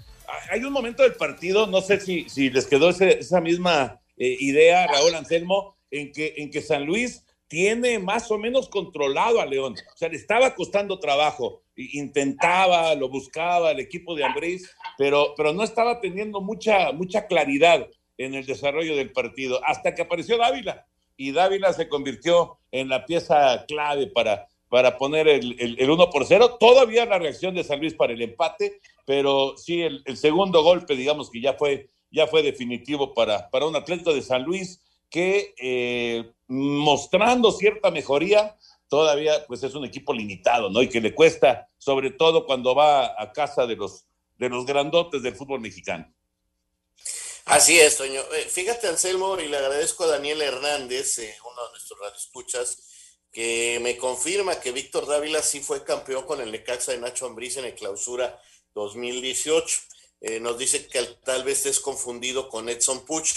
[0.51, 4.87] Hay un momento del partido, no sé si, si les quedó esa misma eh, idea,
[4.87, 9.73] Raúl Anselmo, en que, en que San Luis tiene más o menos controlado a León.
[9.93, 11.61] O sea, le estaba costando trabajo.
[11.75, 17.87] Intentaba, lo buscaba el equipo de Ambriz, pero, pero no estaba teniendo mucha, mucha claridad
[18.17, 20.87] en el desarrollo del partido, hasta que apareció Dávila.
[21.15, 26.25] Y Dávila se convirtió en la pieza clave para, para poner el, el, 1 por
[26.25, 26.57] 0.
[26.59, 30.95] Todavía la reacción de San Luis para el empate, pero sí, el, el segundo golpe,
[30.95, 35.53] digamos que ya fue ya fue definitivo para, para un atleta de San Luis que
[35.59, 38.57] eh, mostrando cierta mejoría,
[38.89, 40.81] todavía pues es un equipo limitado, ¿no?
[40.81, 44.05] Y que le cuesta, sobre todo cuando va a casa de los,
[44.37, 46.11] de los grandotes del fútbol mexicano.
[47.45, 48.21] Así es, Toño.
[48.33, 52.83] Eh, fíjate, Anselmo, y le agradezco a Daniel Hernández, eh, uno de nuestros radioescuchas,
[53.31, 57.57] que me confirma que Víctor Dávila sí fue campeón con el Necaxa de Nacho Ambriz
[57.57, 58.41] en el clausura
[58.73, 59.96] 2018.
[60.21, 63.29] Eh, nos dice que tal vez es confundido con Edson Puch,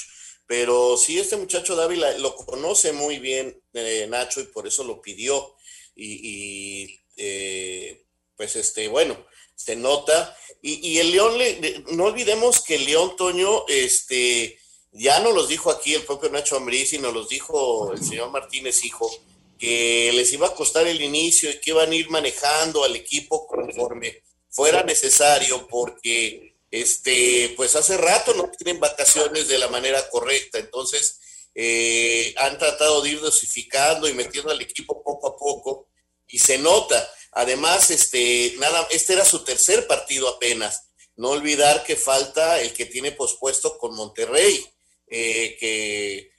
[0.47, 5.01] pero sí, este muchacho Dávila lo conoce muy bien eh, Nacho y por eso lo
[5.01, 5.55] pidió.
[5.95, 8.05] Y, eh,
[8.37, 10.37] pues este, bueno, se nota.
[10.62, 14.59] Y, el León, le, no olvidemos que el León Toño, este,
[14.93, 18.31] ya nos los dijo aquí el propio Nacho Ambriz y nos los dijo el señor
[18.31, 19.11] Martínez, hijo,
[19.59, 23.47] que les iba a costar el inicio y que iban a ir manejando al equipo
[23.47, 30.59] conforme fuera necesario, porque este, pues hace rato no tienen vacaciones de la manera correcta,
[30.59, 31.19] entonces
[31.55, 35.89] eh, han tratado de ir dosificando y metiendo al equipo poco a poco
[36.29, 37.13] y se nota.
[37.33, 40.89] Además, este, nada, este era su tercer partido apenas.
[41.17, 44.65] No olvidar que falta el que tiene pospuesto con Monterrey,
[45.09, 46.31] eh, que,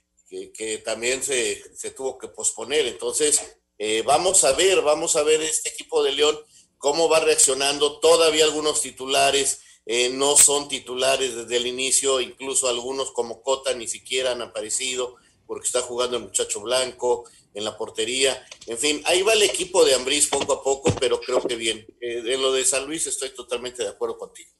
[0.52, 2.86] que, también se, se, tuvo que posponer.
[2.86, 3.40] Entonces,
[3.78, 6.38] eh, vamos a ver, vamos a ver este equipo de León
[6.78, 8.00] cómo va reaccionando.
[8.00, 13.88] Todavía algunos titulares eh, no son titulares desde el inicio, incluso algunos como Cota ni
[13.88, 15.16] siquiera han aparecido
[15.46, 18.46] porque está jugando el muchacho blanco en la portería.
[18.66, 21.84] En fin, ahí va el equipo de Ambriz poco a poco, pero creo que bien.
[22.00, 24.50] Eh, en lo de San Luis estoy totalmente de acuerdo contigo.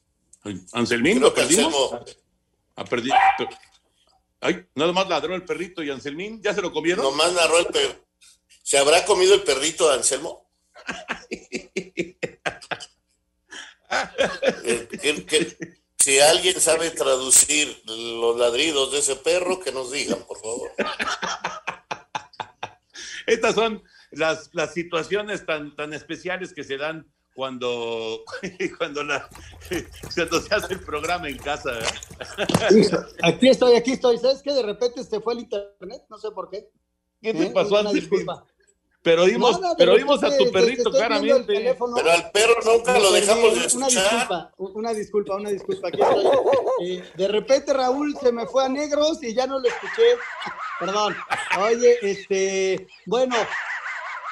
[0.73, 1.91] Anselmín, ¿lo perdimos?
[2.89, 3.15] Perdido.
[4.41, 7.05] Ay, nada más ladró el perrito y Anselmín, ¿ya se lo comieron?
[7.05, 8.05] Nomás ladró el perrito.
[8.61, 10.49] ¿Se habrá comido el perrito de Anselmo?
[15.97, 20.71] si alguien sabe traducir los ladridos de ese perro, que nos digan, por favor.
[23.25, 28.23] Estas son las, las situaciones tan, tan especiales que se dan cuando,
[28.77, 29.29] cuando, la,
[30.15, 31.71] cuando se hace el programa en casa.
[33.23, 34.17] Aquí estoy, aquí estoy.
[34.17, 36.69] ¿Sabes que De repente se fue el internet, no sé por qué.
[37.21, 37.51] ¿Qué te ¿Eh?
[37.51, 37.79] pasó?
[37.79, 38.45] Una disculpa.
[39.03, 41.75] Pero dimos, pero dimos a tu perrito claramente.
[41.77, 44.53] Pero al perro nunca lo dejamos de escuchar.
[44.57, 45.89] Una disculpa, una disculpa, una disculpa.
[46.81, 50.17] Eh, de repente Raúl se me fue a negros y ya no lo escuché.
[50.79, 51.15] Perdón.
[51.59, 53.35] Oye, este, bueno,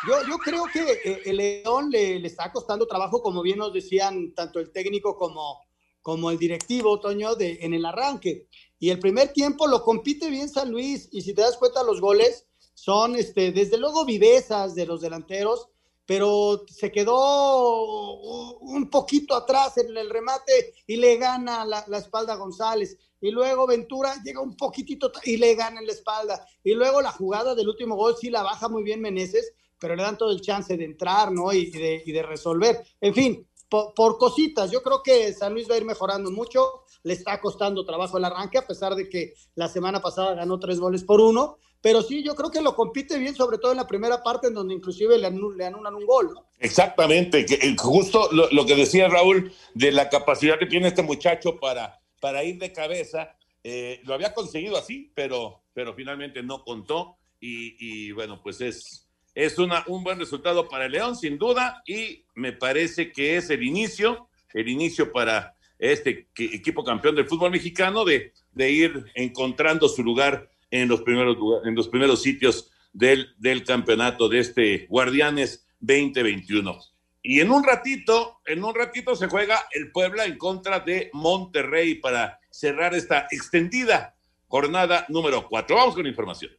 [0.07, 3.73] yo, yo creo que eh, el León le, le, está costando trabajo, como bien nos
[3.73, 5.65] decían tanto el técnico como,
[6.01, 8.47] como el directivo, Toño, de, en el arranque.
[8.79, 11.09] Y el primer tiempo lo compite bien San Luis.
[11.11, 12.47] Y si te das cuenta, los goles
[12.81, 15.67] son este, desde luego vivezas de los delanteros,
[16.03, 22.37] pero se quedó un poquito atrás en el remate y le gana la, espalda a
[22.37, 22.97] González.
[23.21, 26.43] Y luego Ventura llega un poquitito y le gana en la espalda.
[26.63, 30.01] Y luego la jugada del último gol sí la baja muy bien Meneses, pero le
[30.01, 31.53] dan todo el chance de entrar, ¿no?
[31.53, 32.83] Y de, y de resolver.
[32.99, 36.81] En fin, por, por, cositas, yo creo que San Luis va a ir mejorando mucho.
[37.03, 40.79] Le está costando trabajo el arranque, a pesar de que la semana pasada ganó tres
[40.79, 43.87] goles por uno pero sí, yo creo que lo compite bien, sobre todo en la
[43.87, 46.31] primera parte, en donde inclusive le, anulan un gol.
[46.33, 46.45] ¿no?
[46.59, 51.59] Exactamente, que, eh, justo lo, que decía Raúl, de la capacidad que tiene este muchacho
[51.59, 57.17] para, para ir de cabeza, eh, lo había conseguido así, pero, pero finalmente no contó
[57.43, 62.25] y, bueno, pues es, es una, un buen resultado para el León, sin duda, y
[62.35, 68.05] me parece que es el inicio, el inicio para este equipo campeón del fútbol mexicano
[68.05, 73.63] de, de ir encontrando su lugar en los primeros, en los primeros sitios del, del
[73.63, 76.79] campeonato de este Guardianes 2021.
[77.23, 81.95] Y en un ratito, en un ratito se juega el Puebla en contra de Monterrey
[81.95, 84.15] para cerrar esta extendida
[84.47, 85.75] jornada número 4.
[85.75, 86.51] Vamos con información.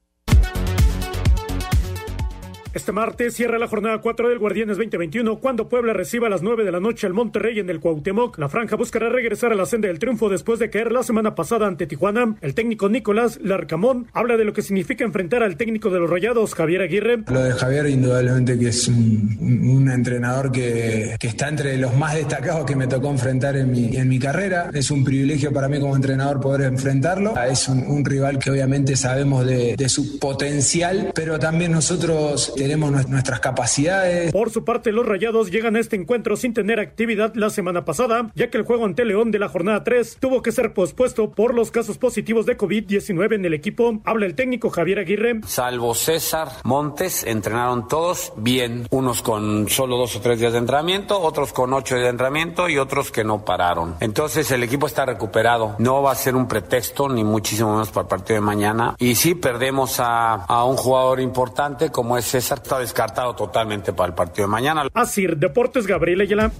[2.74, 6.64] Este martes cierra la jornada 4 del Guardianes 2021 cuando Puebla reciba a las 9
[6.64, 8.38] de la noche al Monterrey en el Cuauhtémoc.
[8.38, 11.66] La franja buscará regresar a la senda del triunfo después de caer la semana pasada
[11.66, 12.34] ante Tijuana.
[12.40, 16.54] El técnico Nicolás Larcamón habla de lo que significa enfrentar al técnico de los Rayados,
[16.54, 17.18] Javier Aguirre.
[17.28, 22.74] Lo de Javier indudablemente que es un, entrenador que, está entre los más destacados que
[22.74, 24.70] me tocó enfrentar en mi, carrera.
[24.72, 27.34] Es un privilegio para mí como entrenador poder enfrentarlo.
[27.36, 34.30] Es un, rival que obviamente sabemos de su potencial, pero también nosotros tenemos nuestras capacidades.
[34.30, 38.30] Por su parte, los Rayados llegan a este encuentro sin tener actividad la semana pasada,
[38.36, 41.54] ya que el juego ante León de la jornada 3 tuvo que ser pospuesto por
[41.54, 44.00] los casos positivos de COVID-19 en el equipo.
[44.04, 45.40] Habla el técnico Javier Aguirre.
[45.44, 51.20] Salvo César Montes, entrenaron todos bien, unos con solo dos o tres días de entrenamiento,
[51.20, 53.96] otros con ocho días de entrenamiento y otros que no pararon.
[53.98, 55.74] Entonces el equipo está recuperado.
[55.78, 58.94] No va a ser un pretexto, ni muchísimo menos para el partido de mañana.
[59.00, 64.08] Y sí, perdemos a, a un jugador importante como es César está descartado totalmente para
[64.08, 64.88] el partido de mañana.
[64.94, 66.52] Así, Deportes Gabriel Ayala.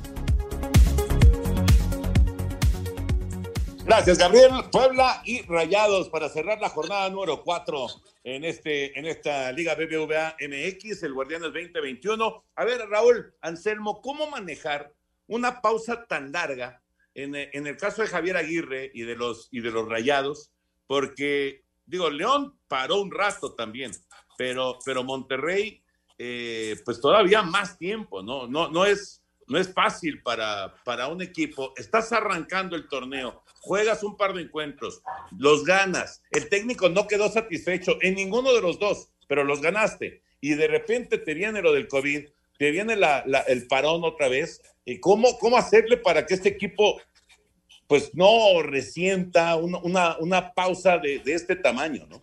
[3.85, 4.53] Gracias, Gabriel.
[4.71, 7.87] Puebla y Rayados para cerrar la jornada número 4
[8.25, 12.45] en, este, en esta Liga BBVA MX, el Guardianes 2021.
[12.55, 14.95] A ver, Raúl, Anselmo, ¿cómo manejar
[15.27, 16.81] una pausa tan larga
[17.15, 20.53] en, en el caso de Javier Aguirre y de los, y de los Rayados?
[20.87, 23.91] Porque, digo, León paró un rato también,
[24.39, 25.82] pero, pero Monterrey
[26.25, 28.47] eh, pues todavía más tiempo, ¿no?
[28.47, 31.73] No, no, es, no es fácil para, para un equipo.
[31.77, 35.03] Estás arrancando el torneo, juegas un par de encuentros,
[35.37, 36.23] los ganas.
[36.31, 40.23] El técnico no quedó satisfecho en ninguno de los dos, pero los ganaste.
[40.41, 44.29] Y de repente te viene lo del COVID, te viene la, la, el parón otra
[44.29, 44.63] vez.
[44.85, 47.01] ¿Y cómo, cómo hacerle para que este equipo
[47.89, 52.23] pues no resienta una, una, una pausa de, de este tamaño, ¿no?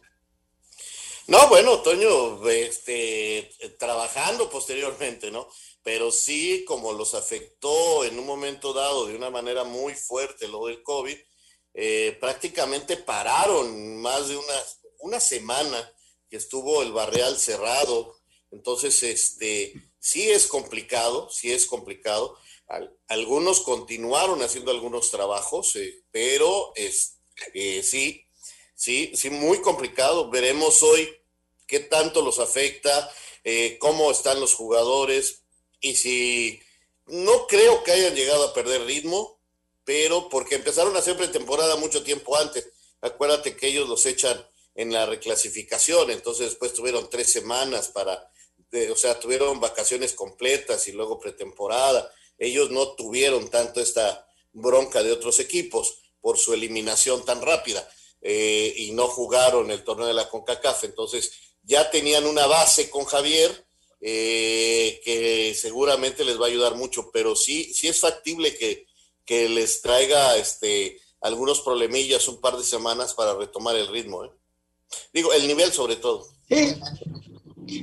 [1.30, 5.48] No, bueno, Toño, este, trabajando posteriormente, ¿no?
[5.84, 10.66] Pero sí, como los afectó en un momento dado de una manera muy fuerte lo
[10.66, 11.16] del COVID,
[11.76, 14.54] eh, prácticamente pararon más de una,
[15.02, 15.94] una semana
[16.28, 18.18] que estuvo el barrial cerrado.
[18.50, 22.40] Entonces, este, sí es complicado, sí es complicado.
[22.68, 27.20] Al, algunos continuaron haciendo algunos trabajos, eh, pero es,
[27.54, 28.26] eh, sí,
[28.74, 30.32] sí, sí, muy complicado.
[30.32, 31.19] Veremos hoy
[31.70, 33.10] qué tanto los afecta,
[33.44, 35.44] eh, cómo están los jugadores
[35.80, 36.60] y si
[37.06, 39.40] no creo que hayan llegado a perder ritmo,
[39.86, 42.68] pero porque empezaron a hacer pretemporada mucho tiempo antes.
[43.02, 48.32] Acuérdate que ellos los echan en la reclasificación, entonces después tuvieron tres semanas para,
[48.92, 52.12] o sea, tuvieron vacaciones completas y luego pretemporada.
[52.38, 57.88] Ellos no tuvieron tanto esta bronca de otros equipos por su eliminación tan rápida
[58.22, 60.84] eh, y no jugaron el torneo de la CONCACAF.
[60.84, 61.32] Entonces,
[61.70, 63.64] ya tenían una base con Javier
[64.02, 68.88] eh, que seguramente les va a ayudar mucho, pero sí, sí es factible que,
[69.24, 74.26] que les traiga este, algunos problemillas un par de semanas para retomar el ritmo.
[74.26, 74.32] ¿eh?
[75.14, 76.26] Digo, el nivel sobre todo.
[76.50, 76.76] Sí,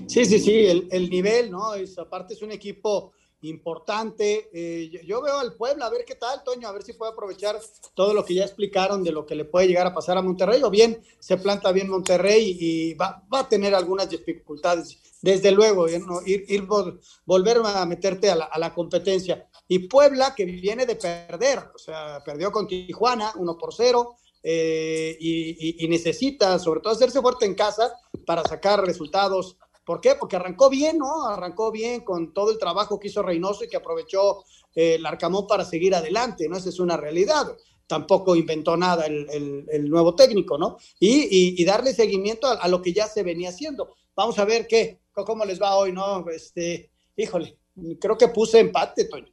[0.08, 1.74] sí, sí, sí el, el nivel, ¿no?
[1.74, 3.12] Es, aparte es un equipo
[3.48, 4.48] importante.
[4.52, 7.58] Eh, yo, veo al Puebla, a ver qué tal, Toño, a ver si puede aprovechar
[7.94, 10.62] todo lo que ya explicaron de lo que le puede llegar a pasar a Monterrey,
[10.62, 15.86] o bien se planta bien Monterrey y va, va a tener algunas dificultades, desde luego,
[15.88, 16.20] ¿no?
[16.24, 19.48] ir, ir vol, volver a meterte a la, a la, competencia.
[19.68, 24.16] Y Puebla, que viene de perder, o sea, perdió con Tijuana 1 por 0.
[24.48, 27.92] Eh, y, y, y necesita, sobre todo, hacerse fuerte en casa
[28.24, 30.16] para sacar resultados ¿Por qué?
[30.16, 31.28] Porque arrancó bien, ¿no?
[31.28, 34.44] Arrancó bien con todo el trabajo que hizo Reynoso y que aprovechó
[34.74, 36.56] eh, el Arcamón para seguir adelante, ¿no?
[36.56, 37.56] Esa es una realidad.
[37.86, 40.76] Tampoco inventó nada el, el, nuevo técnico, ¿no?
[40.98, 43.94] Y, y, darle seguimiento a, a, lo que ya se venía haciendo.
[44.16, 46.28] Vamos a ver qué, cómo les va hoy, ¿no?
[46.30, 47.56] Este, híjole,
[48.00, 49.32] creo que puse empate, Toño.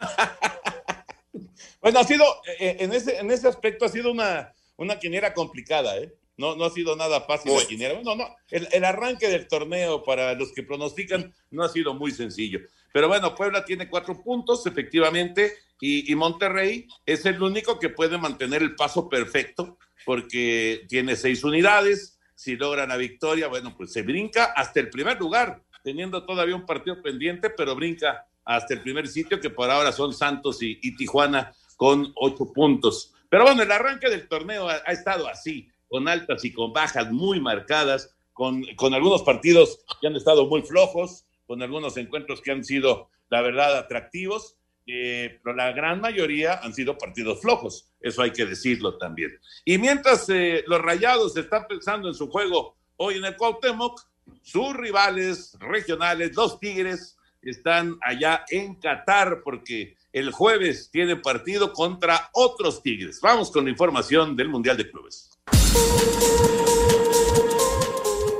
[1.80, 2.24] bueno, ha sido,
[2.58, 6.12] eh, en ese, en ese aspecto ha sido una, una quiniera complicada, ¿eh?
[6.36, 8.00] No, no ha sido nada fácil la quiniela.
[8.02, 12.10] No, no, el, el, arranque del torneo para los que pronostican no ha sido muy
[12.10, 12.60] sencillo.
[12.92, 18.18] Pero bueno, Puebla tiene cuatro puntos, efectivamente, y, y, Monterrey es el único que puede
[18.18, 22.18] mantener el paso perfecto porque tiene seis unidades.
[22.34, 26.66] Si logran la victoria, bueno, pues se brinca hasta el primer lugar, teniendo todavía un
[26.66, 30.96] partido pendiente, pero brinca hasta el primer sitio, que por ahora son Santos y, y
[30.96, 33.12] Tijuana con ocho puntos.
[33.28, 37.12] Pero bueno, el arranque del torneo ha, ha estado así con altas y con bajas
[37.12, 42.50] muy marcadas, con, con, algunos partidos que han estado muy flojos, con algunos encuentros que
[42.50, 44.56] han sido, la verdad, atractivos.
[44.86, 49.38] eh, pero la gran mayoría han sido partidos flojos, eso hay que decirlo también.
[49.66, 54.00] Y mientras eh, los Rayados están pensando en su juego hoy en el Cuauhtémoc,
[54.42, 62.30] sus rivales regionales, los Tigres, están allá en Qatar porque el jueves tiene partido contra
[62.32, 63.20] otros Tigres.
[63.20, 65.31] Vamos con la información del Mundial de Clubes.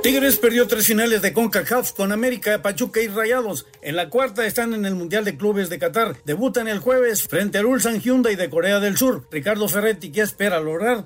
[0.03, 3.65] Tigres perdió tres finales de CONCACAF con América, Pachuca y Rayados.
[3.81, 6.17] En la cuarta están en el Mundial de Clubes de Qatar.
[6.25, 9.23] Debutan el jueves frente al Ulsan Hyundai de Corea del Sur.
[9.31, 11.05] Ricardo Ferretti, ¿qué espera lograr?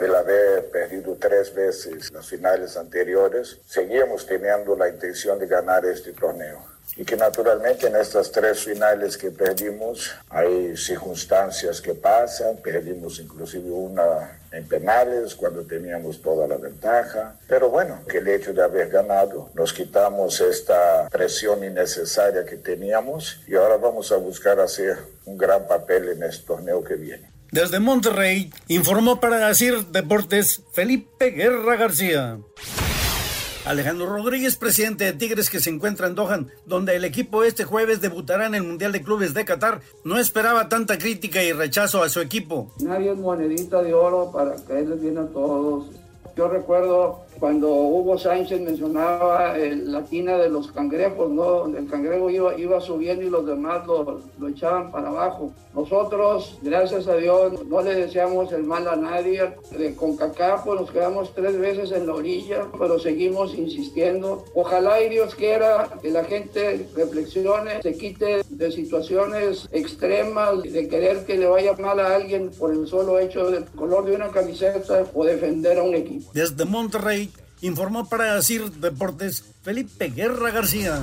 [0.00, 6.12] El haber perdido tres veces las finales anteriores, seguimos teniendo la intención de ganar este
[6.12, 13.18] torneo y que naturalmente en estas tres finales que perdimos hay circunstancias que pasan, perdimos
[13.18, 18.62] inclusive una en penales cuando teníamos toda la ventaja, pero bueno, que el hecho de
[18.62, 24.98] haber ganado nos quitamos esta presión innecesaria que teníamos y ahora vamos a buscar hacer
[25.24, 27.34] un gran papel en este torneo que viene.
[27.50, 32.38] Desde Monterrey informó para decir Deportes Felipe Guerra García.
[33.64, 38.02] Alejandro Rodríguez, presidente de Tigres que se encuentra en Doha, donde el equipo este jueves
[38.02, 42.10] debutará en el Mundial de Clubes de Qatar, no esperaba tanta crítica y rechazo a
[42.10, 42.70] su equipo.
[42.80, 45.86] Nadie es monedita de oro para caerles bien a todos.
[46.36, 51.66] Yo recuerdo cuando Hugo Sánchez mencionaba la tina de los cangrejos, ¿no?
[51.76, 55.52] El cangrejo iba, iba subiendo y los demás lo, lo, echaban para abajo.
[55.74, 59.42] Nosotros, gracias a Dios, no le deseamos el mal a nadie.
[59.76, 64.46] De CONCACAF pues, nos quedamos tres veces en la orilla, pero seguimos insistiendo.
[64.54, 71.26] Ojalá y Dios quiera que la gente reflexione, se quite de situaciones extremas, de querer
[71.26, 75.04] que le vaya mal a alguien por el solo hecho del color de una camiseta
[75.12, 76.30] o defender a un equipo.
[76.32, 77.33] Desde Monterrey,
[77.64, 81.00] informó para decir Deportes Felipe Guerra García.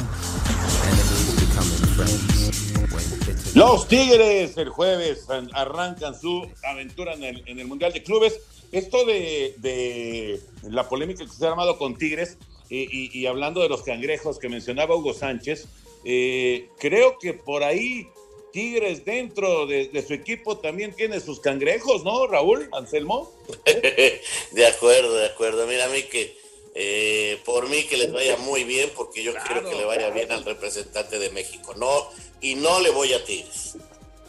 [3.56, 8.40] Los Tigres el jueves arrancan su aventura en el, en el Mundial de Clubes.
[8.72, 10.40] Esto de, de,
[10.70, 12.38] la polémica que se ha armado con Tigres
[12.70, 15.66] y, y, hablando de los cangrejos que mencionaba Hugo Sánchez,
[16.06, 18.08] eh, creo que por ahí
[18.54, 23.34] Tigres dentro de, de, su equipo también tiene sus cangrejos, ¿no, Raúl Anselmo?
[23.66, 25.68] de acuerdo, de acuerdo.
[25.68, 26.41] Mira, a mí que
[26.74, 30.10] eh, por mí que les vaya muy bien, porque yo claro, quiero que le vaya
[30.10, 31.74] bien al representante de México.
[31.76, 32.08] No,
[32.40, 33.78] y no le voy a Tigres.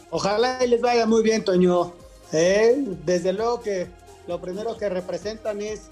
[0.09, 1.93] Ojalá les vaya muy bien, Toño.
[2.31, 2.75] Eh,
[3.05, 3.87] desde luego que
[4.27, 5.83] lo primero que representan es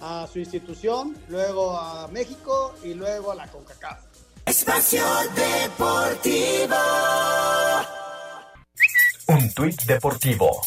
[0.00, 4.00] a su institución, luego a México y luego a la CONCACAF.
[4.44, 5.02] Espacio
[5.34, 6.76] Deportivo.
[9.28, 10.62] Un tuit deportivo.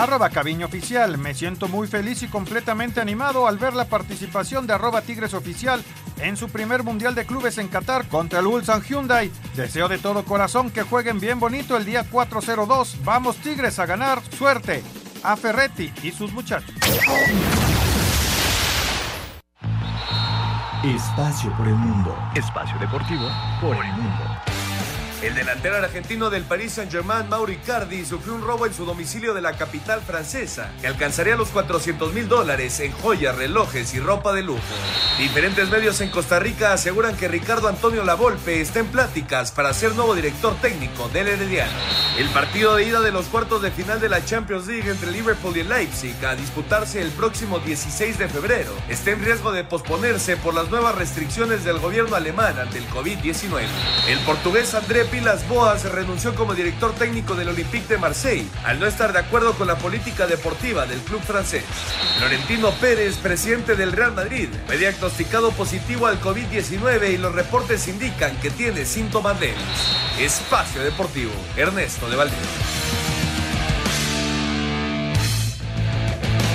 [0.00, 1.18] Arroba Caviño Oficial.
[1.18, 5.84] Me siento muy feliz y completamente animado al ver la participación de arroba Tigres Oficial
[6.22, 9.30] en su primer Mundial de Clubes en Qatar contra el Ulsan Hyundai.
[9.54, 12.96] Deseo de todo corazón que jueguen bien bonito el día 402.
[13.04, 14.22] Vamos Tigres a ganar.
[14.38, 14.82] Suerte
[15.22, 16.74] a Ferretti y sus muchachos.
[20.82, 22.16] Espacio por el mundo.
[22.34, 23.28] Espacio deportivo
[23.60, 24.49] por el mundo.
[25.22, 29.42] El delantero argentino del Paris Saint-Germain, Mauri Cardi, sufrió un robo en su domicilio de
[29.42, 34.42] la capital francesa, que alcanzaría los 400 mil dólares en joyas, relojes y ropa de
[34.42, 34.60] lujo.
[35.18, 39.94] Diferentes medios en Costa Rica aseguran que Ricardo Antonio Lavolpe está en pláticas para ser
[39.94, 41.78] nuevo director técnico del Herediano.
[42.16, 45.54] El partido de ida de los cuartos de final de la Champions League entre Liverpool
[45.54, 50.54] y Leipzig, a disputarse el próximo 16 de febrero, está en riesgo de posponerse por
[50.54, 53.66] las nuevas restricciones del gobierno alemán ante el COVID-19.
[54.08, 58.86] El portugués André Pilas Boas renunció como director técnico del Olympique de Marseille al no
[58.86, 61.64] estar de acuerdo con la política deportiva del club francés.
[62.18, 68.36] Florentino Pérez, presidente del Real Madrid, fue diagnosticado positivo al COVID-19 y los reportes indican
[68.40, 69.56] que tiene síntomas leves.
[70.20, 72.38] Espacio Deportivo, Ernesto de Valdés.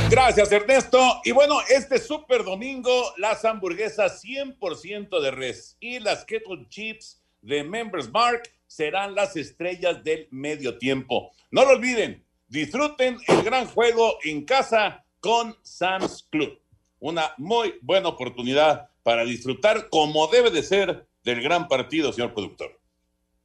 [0.09, 1.19] Gracias, Ernesto.
[1.25, 7.63] Y bueno, este super domingo, las hamburguesas 100% de res y las kettle chips de
[7.63, 11.31] Members Mark serán las estrellas del medio tiempo.
[11.51, 16.59] No lo olviden, disfruten el gran juego en casa con Sam's Club.
[16.99, 22.79] Una muy buena oportunidad para disfrutar como debe de ser del gran partido, señor productor.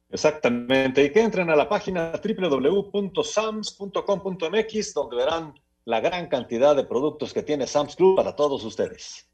[0.09, 5.53] Exactamente, y que entren a la página www.sams.com.mx donde verán
[5.85, 9.30] la gran cantidad de productos que tiene Sam's Club para todos ustedes.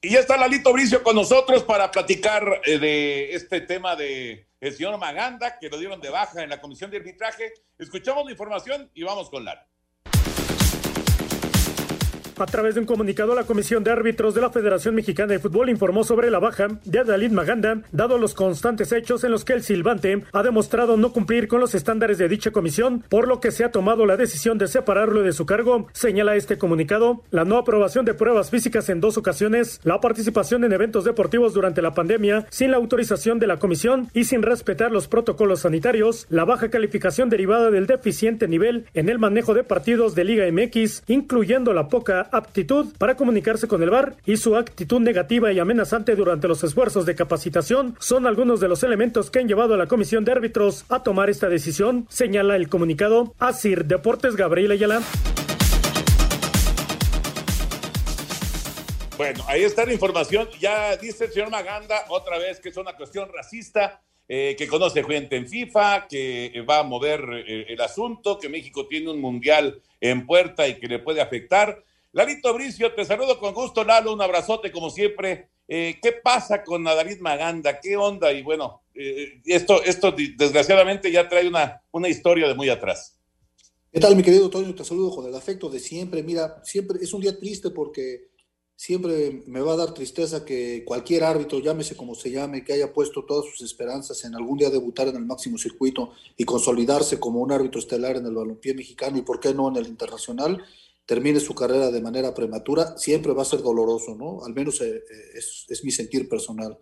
[0.00, 4.72] Y ya está Lalito Bricio con nosotros para platicar eh, de este tema de el
[4.72, 7.52] señor Maganda, que lo dieron de baja en la comisión de arbitraje.
[7.76, 9.60] Escuchamos la información y vamos con Lalo.
[12.38, 15.70] A través de un comunicado, la Comisión de Árbitros de la Federación Mexicana de Fútbol
[15.70, 19.64] informó sobre la baja de Adalid Maganda, dado los constantes hechos en los que el
[19.64, 23.64] silbante ha demostrado no cumplir con los estándares de dicha comisión, por lo que se
[23.64, 25.88] ha tomado la decisión de separarlo de su cargo.
[25.92, 30.72] Señala este comunicado la no aprobación de pruebas físicas en dos ocasiones, la participación en
[30.72, 35.08] eventos deportivos durante la pandemia sin la autorización de la comisión y sin respetar los
[35.08, 40.22] protocolos sanitarios, la baja calificación derivada del deficiente nivel en el manejo de partidos de
[40.22, 45.52] Liga MX, incluyendo la poca aptitud para comunicarse con el VAR y su actitud negativa
[45.52, 49.74] y amenazante durante los esfuerzos de capacitación, son algunos de los elementos que han llevado
[49.74, 53.34] a la comisión de árbitros a tomar esta decisión, señala el comunicado.
[53.38, 55.02] Asir Deportes Gabriel Ayala.
[59.18, 60.48] Bueno, ahí está la información.
[60.60, 65.02] Ya dice el señor Maganda otra vez que es una cuestión racista, eh, que conoce
[65.02, 69.82] gente en FIFA, que va a mover eh, el asunto, que México tiene un mundial
[70.00, 71.82] en puerta y que le puede afectar.
[72.12, 75.50] Lalito Bricio, te saludo con gusto, Lalo, un abrazote como siempre.
[75.68, 77.78] Eh, ¿Qué pasa con David Maganda?
[77.78, 78.32] ¿Qué onda?
[78.32, 78.82] Y bueno,
[79.44, 83.18] esto, esto desgraciadamente ya trae una, una historia de muy atrás.
[83.92, 84.74] ¿Qué tal, mi querido Toño?
[84.74, 86.22] Te saludo con el afecto de siempre.
[86.22, 88.28] Mira, siempre es un día triste porque
[88.74, 92.92] siempre me va a dar tristeza que cualquier árbitro, llámese como se llame, que haya
[92.92, 97.40] puesto todas sus esperanzas en algún día debutar en el máximo circuito y consolidarse como
[97.40, 100.64] un árbitro estelar en el balompié mexicano y por qué no en el internacional,
[101.08, 104.44] termine su carrera de manera prematura, siempre va a ser doloroso, ¿no?
[104.44, 105.38] Al menos eh, eh,
[105.68, 106.78] es, mi sentir personal.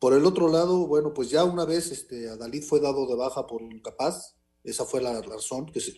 [0.00, 3.46] Por el otro lado, bueno, pues ya una vez este, Adalid fue dado de baja
[3.46, 5.92] por incapaz, esa fue la razón que se,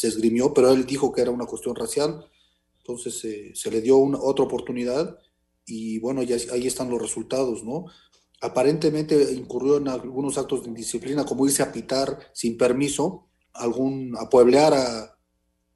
[0.00, 2.24] esgrimió, pero él dijo que era una cuestión racial
[2.78, 5.18] entonces eh, se le dio otra oportunidad
[5.64, 7.84] y bueno, ya ahí están los resultados, ¿no?
[8.40, 14.28] Aparentemente incurrió en algunos actos de indisciplina, como irse a pitar sin permiso, algún, a
[14.28, 15.11] pueblear a,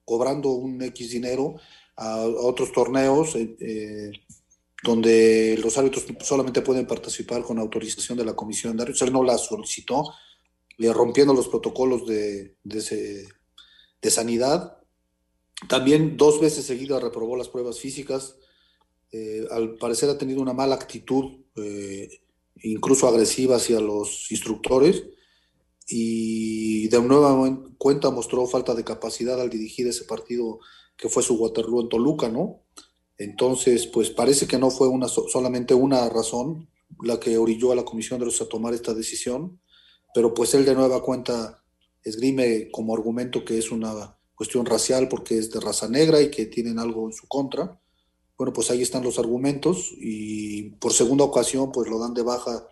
[0.06, 1.56] cobrando un X dinero
[1.96, 4.12] a, otros torneos eh, eh,
[4.82, 9.06] donde los árbitros solamente pueden participar con autorización de la comisión de árbitros.
[9.06, 10.14] Él no la solicitó,
[10.78, 14.76] rompiendo los protocolos de, de, sanidad
[15.68, 18.36] también dos veces seguidas reprobó las pruebas físicas.
[19.10, 22.20] Eh, al parecer ha tenido una mala actitud, eh,
[22.62, 25.04] incluso agresiva hacia los instructores.
[25.88, 30.58] Y de nueva cuenta mostró falta de capacidad al dirigir ese partido
[30.96, 32.62] que fue su Waterloo en Toluca, ¿no?
[33.18, 36.68] Entonces, pues parece que no fue una, solamente una razón
[37.02, 39.60] la que orilló a la Comisión de los a tomar esta decisión,
[40.14, 41.62] pero pues él de nueva cuenta
[42.02, 46.46] esgrime como argumento que es una cuestión racial porque es de raza negra y que
[46.46, 47.80] tienen algo en su contra.
[48.38, 52.68] Bueno, pues ahí están los argumentos y por segunda ocasión pues lo dan de baja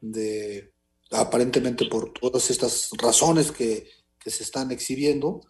[0.00, 0.71] de
[1.12, 3.88] aparentemente por todas estas razones que,
[4.18, 5.42] que se están exhibiendo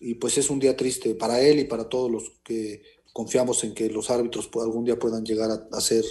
[0.00, 3.74] y pues es un día triste para él y para todos los que confiamos en
[3.74, 6.04] que los árbitros algún día puedan llegar a, ser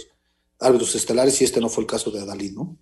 [0.60, 2.76] árbitros estelares y este no fue el caso de Adalid, ¿no?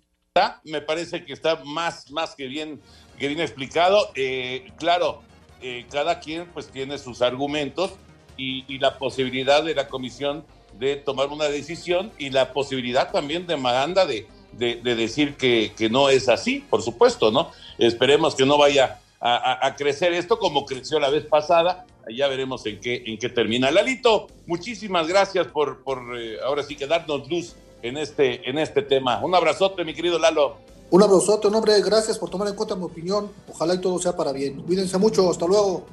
[0.65, 2.79] Me parece que está más, más que bien,
[3.17, 4.11] que bien explicado.
[4.15, 5.23] Eh, claro,
[5.61, 7.91] eh, cada quien pues tiene sus argumentos
[8.35, 10.45] y, la posibilidad de la comisión
[10.77, 15.89] de tomar una decisión y la posibilidad también de Maganda de, de, decir que, que,
[15.89, 17.51] no es así, por supuesto, ¿no?
[17.77, 21.85] Esperemos que no vaya a, crecer esto como creció la vez pasada.
[22.09, 23.69] Ya veremos en qué, en qué termina.
[23.69, 28.81] Lalito, muchísimas gracias por, por eh, ahora sí que darnos luz en este, en este
[28.81, 29.19] tema.
[29.23, 30.57] Un abrazote, mi querido Lalo.
[30.89, 33.29] Un abrazote, hombre, gracias por tomar en cuenta mi opinión.
[33.49, 34.61] Ojalá y todo sea para bien.
[34.61, 35.85] Cuídense mucho, hasta luego.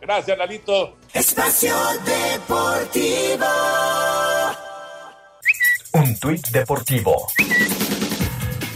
[0.00, 0.96] Gracias, Lalito.
[1.12, 3.46] Espacio Deportivo.
[5.92, 7.28] Un tuit deportivo.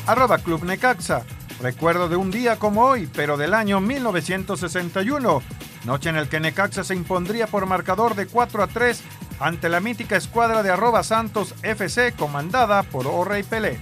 [0.07, 1.25] Arroba Club Necaxa.
[1.61, 5.43] Recuerdo de un día como hoy, pero del año 1961.
[5.85, 9.03] Noche en el que Necaxa se impondría por marcador de 4 a 3
[9.41, 13.79] ante la mítica escuadra de arroba Santos FC comandada por Orrey Pelé.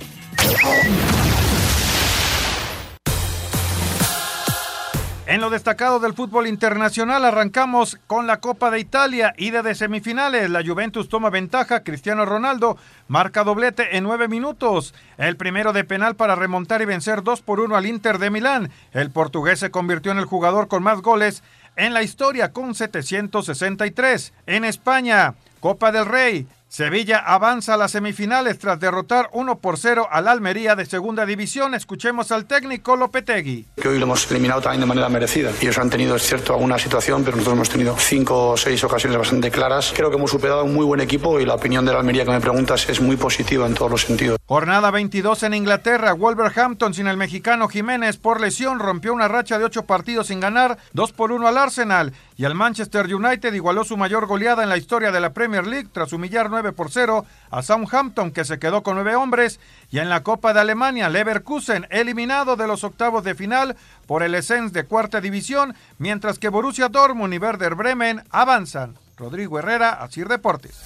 [5.26, 10.50] En lo destacado del fútbol internacional arrancamos con la Copa de Italia, ida de semifinales.
[10.50, 12.76] La Juventus toma ventaja, Cristiano Ronaldo
[13.08, 14.92] marca doblete en nueve minutos.
[15.16, 18.70] El primero de penal para remontar y vencer 2 por 1 al Inter de Milán.
[18.92, 21.42] El portugués se convirtió en el jugador con más goles
[21.74, 24.34] en la historia con 763.
[24.46, 30.08] En España, Copa del Rey, Sevilla avanza a las semifinales tras derrotar 1 por 0
[30.10, 31.72] al Almería de Segunda División.
[31.72, 33.64] Escuchemos al técnico Lopetegui.
[33.80, 35.52] Que hoy lo hemos eliminado también de manera merecida.
[35.60, 39.16] Ellos han tenido, es cierto, alguna situación, pero nosotros hemos tenido cinco o seis ocasiones
[39.16, 39.92] bastante claras.
[39.94, 42.32] Creo que hemos superado un muy buen equipo y la opinión de la Almería que
[42.32, 44.36] me preguntas es muy positiva en todos los sentidos.
[44.44, 46.12] Jornada 22 en Inglaterra.
[46.12, 50.78] Wolverhampton sin el mexicano Jiménez por lesión rompió una racha de ocho partidos sin ganar,
[50.92, 52.12] 2 por 1 al Arsenal.
[52.36, 55.90] Y el Manchester United igualó su mayor goleada en la historia de la Premier League
[55.92, 59.60] tras humillar 9 por 0 a Southampton que se quedó con nueve hombres
[59.90, 64.34] y en la Copa de Alemania Leverkusen eliminado de los octavos de final por el
[64.34, 68.96] Essence de cuarta división mientras que Borussia Dortmund y Werder Bremen avanzan.
[69.16, 70.82] Rodrigo Herrera, Asir Deportes.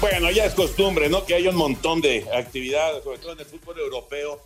[0.00, 1.26] Bueno, ya es costumbre, ¿no?
[1.26, 4.40] Que haya un montón de actividades, sobre todo en el fútbol europeo,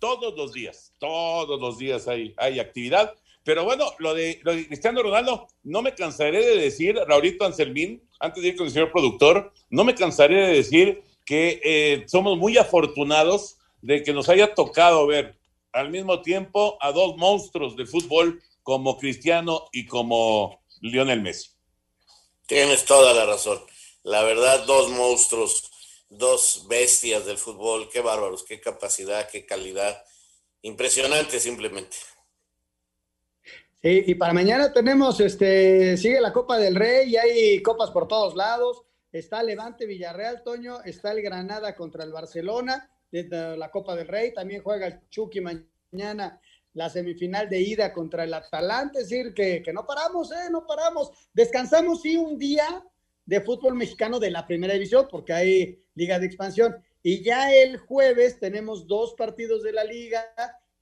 [0.00, 3.14] todos los días, todos los días hay, hay actividad.
[3.46, 8.02] Pero bueno, lo de, lo de Cristiano Ronaldo, no me cansaré de decir, Raulito Anselmín,
[8.18, 12.36] antes de ir con el señor productor, no me cansaré de decir que eh, somos
[12.36, 15.38] muy afortunados de que nos haya tocado ver
[15.72, 21.50] al mismo tiempo a dos monstruos del fútbol como Cristiano y como Lionel Messi.
[22.48, 23.60] Tienes toda la razón.
[24.02, 25.70] La verdad, dos monstruos,
[26.08, 30.04] dos bestias del fútbol, qué bárbaros, qué capacidad, qué calidad.
[30.62, 31.96] Impresionante simplemente.
[33.88, 38.34] Y para mañana tenemos, este, sigue la Copa del Rey y hay copas por todos
[38.34, 38.82] lados.
[39.12, 44.60] Está Levante Villarreal, Toño, está el Granada contra el Barcelona, la Copa del Rey, también
[44.60, 46.40] juega el Chucky mañana
[46.72, 50.50] la semifinal de ida contra el Atalante, es decir, que, que no paramos, ¿eh?
[50.50, 51.12] No paramos.
[51.32, 52.84] Descansamos, sí, un día
[53.24, 56.76] de fútbol mexicano de la primera división, porque hay liga de expansión.
[57.04, 60.24] Y ya el jueves tenemos dos partidos de la liga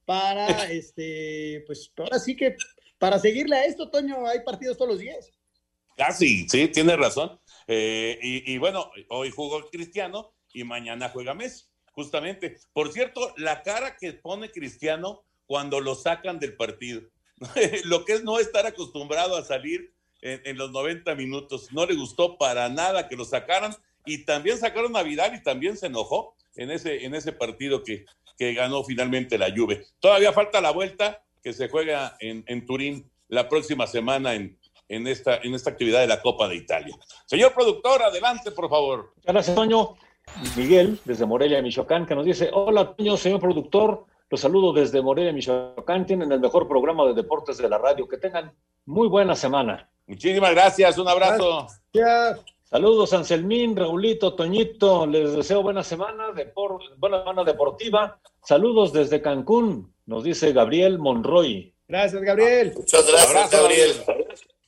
[0.04, 2.56] para, este, pues ahora sí que
[2.98, 5.30] para seguirle a esto, Toño, hay partidos todos los días.
[5.96, 7.38] Casi, sí, tiene razón.
[7.66, 12.56] Eh, y, bueno, hoy jugó Cristiano y mañana juega Messi, justamente.
[12.72, 17.02] Por cierto, la cara que pone Cristiano cuando lo sacan del partido,
[17.84, 21.94] lo que es no estar acostumbrado a salir en, en, los 90 minutos, no le
[21.94, 23.74] gustó para nada que lo sacaran
[24.06, 28.04] y también sacaron a Vidal y también se enojó en ese, en ese partido que,
[28.36, 29.86] que ganó finalmente la Juve.
[30.00, 35.06] Todavía falta la vuelta que se juega en, en Turín la próxima semana en, en,
[35.06, 36.96] esta, en esta actividad de la Copa de Italia.
[37.26, 39.12] Señor productor, adelante, por favor.
[39.22, 39.94] Gracias, Toño.
[40.56, 45.34] Miguel, desde Morelia, Michoacán, que nos dice, hola, Toño, señor productor, los saludo desde Morelia,
[45.34, 48.50] Michoacán, tienen el mejor programa de deportes de la radio, que tengan
[48.86, 49.90] muy buena semana.
[50.06, 51.66] Muchísimas gracias, un abrazo.
[51.92, 52.44] Gracias.
[52.64, 58.18] Saludos, Anselmín, Raulito, Toñito, les deseo buena semana, depor, buena semana deportiva.
[58.42, 61.74] Saludos desde Cancún, nos dice Gabriel Monroy.
[61.88, 62.72] Gracias, Gabriel.
[62.76, 63.92] Muchas gracias, Abrazo, Gabriel.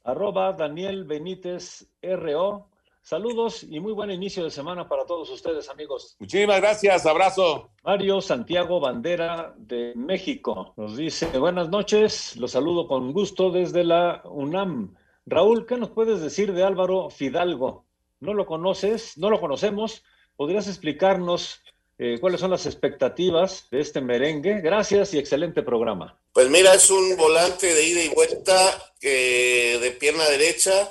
[0.05, 2.69] Arroba Daniel Benítez RO.
[3.03, 6.17] Saludos y muy buen inicio de semana para todos ustedes, amigos.
[6.19, 7.71] Muchísimas gracias, abrazo.
[7.85, 14.23] Mario Santiago Bandera de México nos dice, buenas noches, los saludo con gusto desde la
[14.25, 14.97] UNAM.
[15.25, 17.85] Raúl, ¿qué nos puedes decir de Álvaro Fidalgo?
[18.19, 19.17] ¿No lo conoces?
[19.19, 20.03] ¿No lo conocemos?
[20.35, 21.63] ¿Podrías explicarnos
[21.99, 24.61] eh, cuáles son las expectativas de este merengue?
[24.61, 26.21] Gracias y excelente programa.
[26.33, 30.91] Pues mira, es un volante de ida y vuelta que de pierna derecha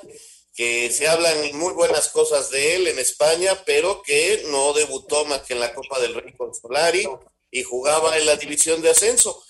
[0.54, 5.42] que se hablan muy buenas cosas de él en España, pero que no debutó más
[5.42, 7.06] que en la Copa del Rey con Solari
[7.50, 9.44] y jugaba en la división de ascenso.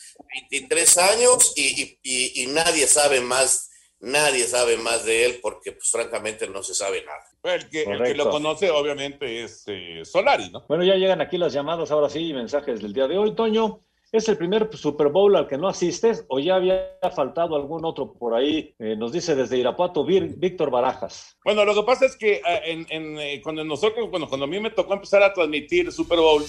[0.50, 3.70] 23 años y nadie sabe más,
[4.06, 7.54] nadie sabe más de él porque pues francamente no se sabe nada.
[7.56, 10.64] El que, el que lo conoce obviamente es eh, Solari, ¿no?
[10.68, 13.80] Bueno, ya llegan aquí las llamadas, ahora sí, mensajes del día de hoy, Toño.
[14.12, 18.12] ¿Es el primer Super Bowl al que no asistes o ya había faltado algún otro
[18.14, 18.72] por ahí?
[18.78, 21.36] Eh, nos dice desde Irapuato Víctor Barajas.
[21.44, 24.48] Bueno, lo que pasa es que eh, en, en, eh, cuando nosotros, bueno, cuando a
[24.48, 26.44] mí me tocó empezar a transmitir Super Bowl,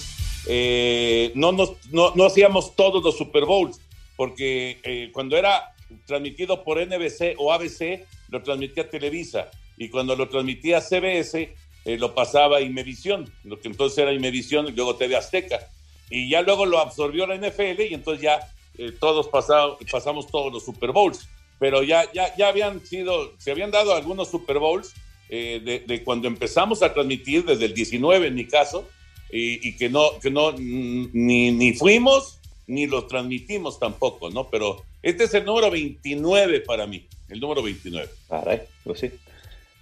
[0.46, 3.80] eh, no, nos, no, no, hacíamos todos los Super Bowls,
[4.16, 5.74] porque cuando era
[6.06, 12.60] transmitido por NBC o ABC, lo transmitía Televisa, y cuando lo transmitía CBS, lo pasaba
[12.60, 15.68] Imevisión, lo que entonces era Imevisión y luego TV Azteca
[16.10, 18.40] y ya luego lo absorbió la NFL y entonces ya
[18.78, 21.28] eh, todos pasado, pasamos todos los Super Bowls.
[21.58, 24.94] Pero ya, ya, ya habían sido, se habían dado algunos Super Bowls
[25.28, 28.88] eh, de, de, cuando empezamos a transmitir, desde el 19 en mi caso,
[29.30, 32.37] y, y que no, que no ni, ni, fuimos
[32.68, 34.48] ni los transmitimos tampoco, ¿no?
[34.48, 38.08] Pero este es el número 29 para mí, el número 29.
[38.28, 39.10] Caray, pues sí.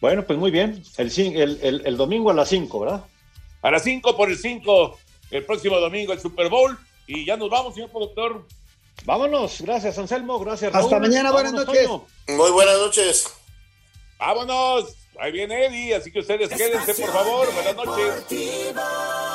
[0.01, 0.83] Bueno, pues muy bien.
[0.97, 3.05] El, el, el, el domingo a las 5, ¿verdad?
[3.63, 4.99] A las 5 por el 5
[5.31, 6.79] el próximo domingo el Super Bowl.
[7.07, 8.47] Y ya nos vamos, señor productor.
[9.05, 9.61] Vámonos.
[9.61, 10.39] Gracias, Anselmo.
[10.39, 10.85] Gracias, Raúl.
[10.85, 11.33] Hasta mañana.
[11.33, 11.87] Buenas Vámonos, noches.
[11.89, 12.39] Toño.
[12.39, 13.33] Muy buenas noches.
[14.19, 14.95] Vámonos.
[15.19, 17.53] Ahí viene Eddie, así que ustedes quédense, por favor.
[17.53, 19.26] Buenas noches.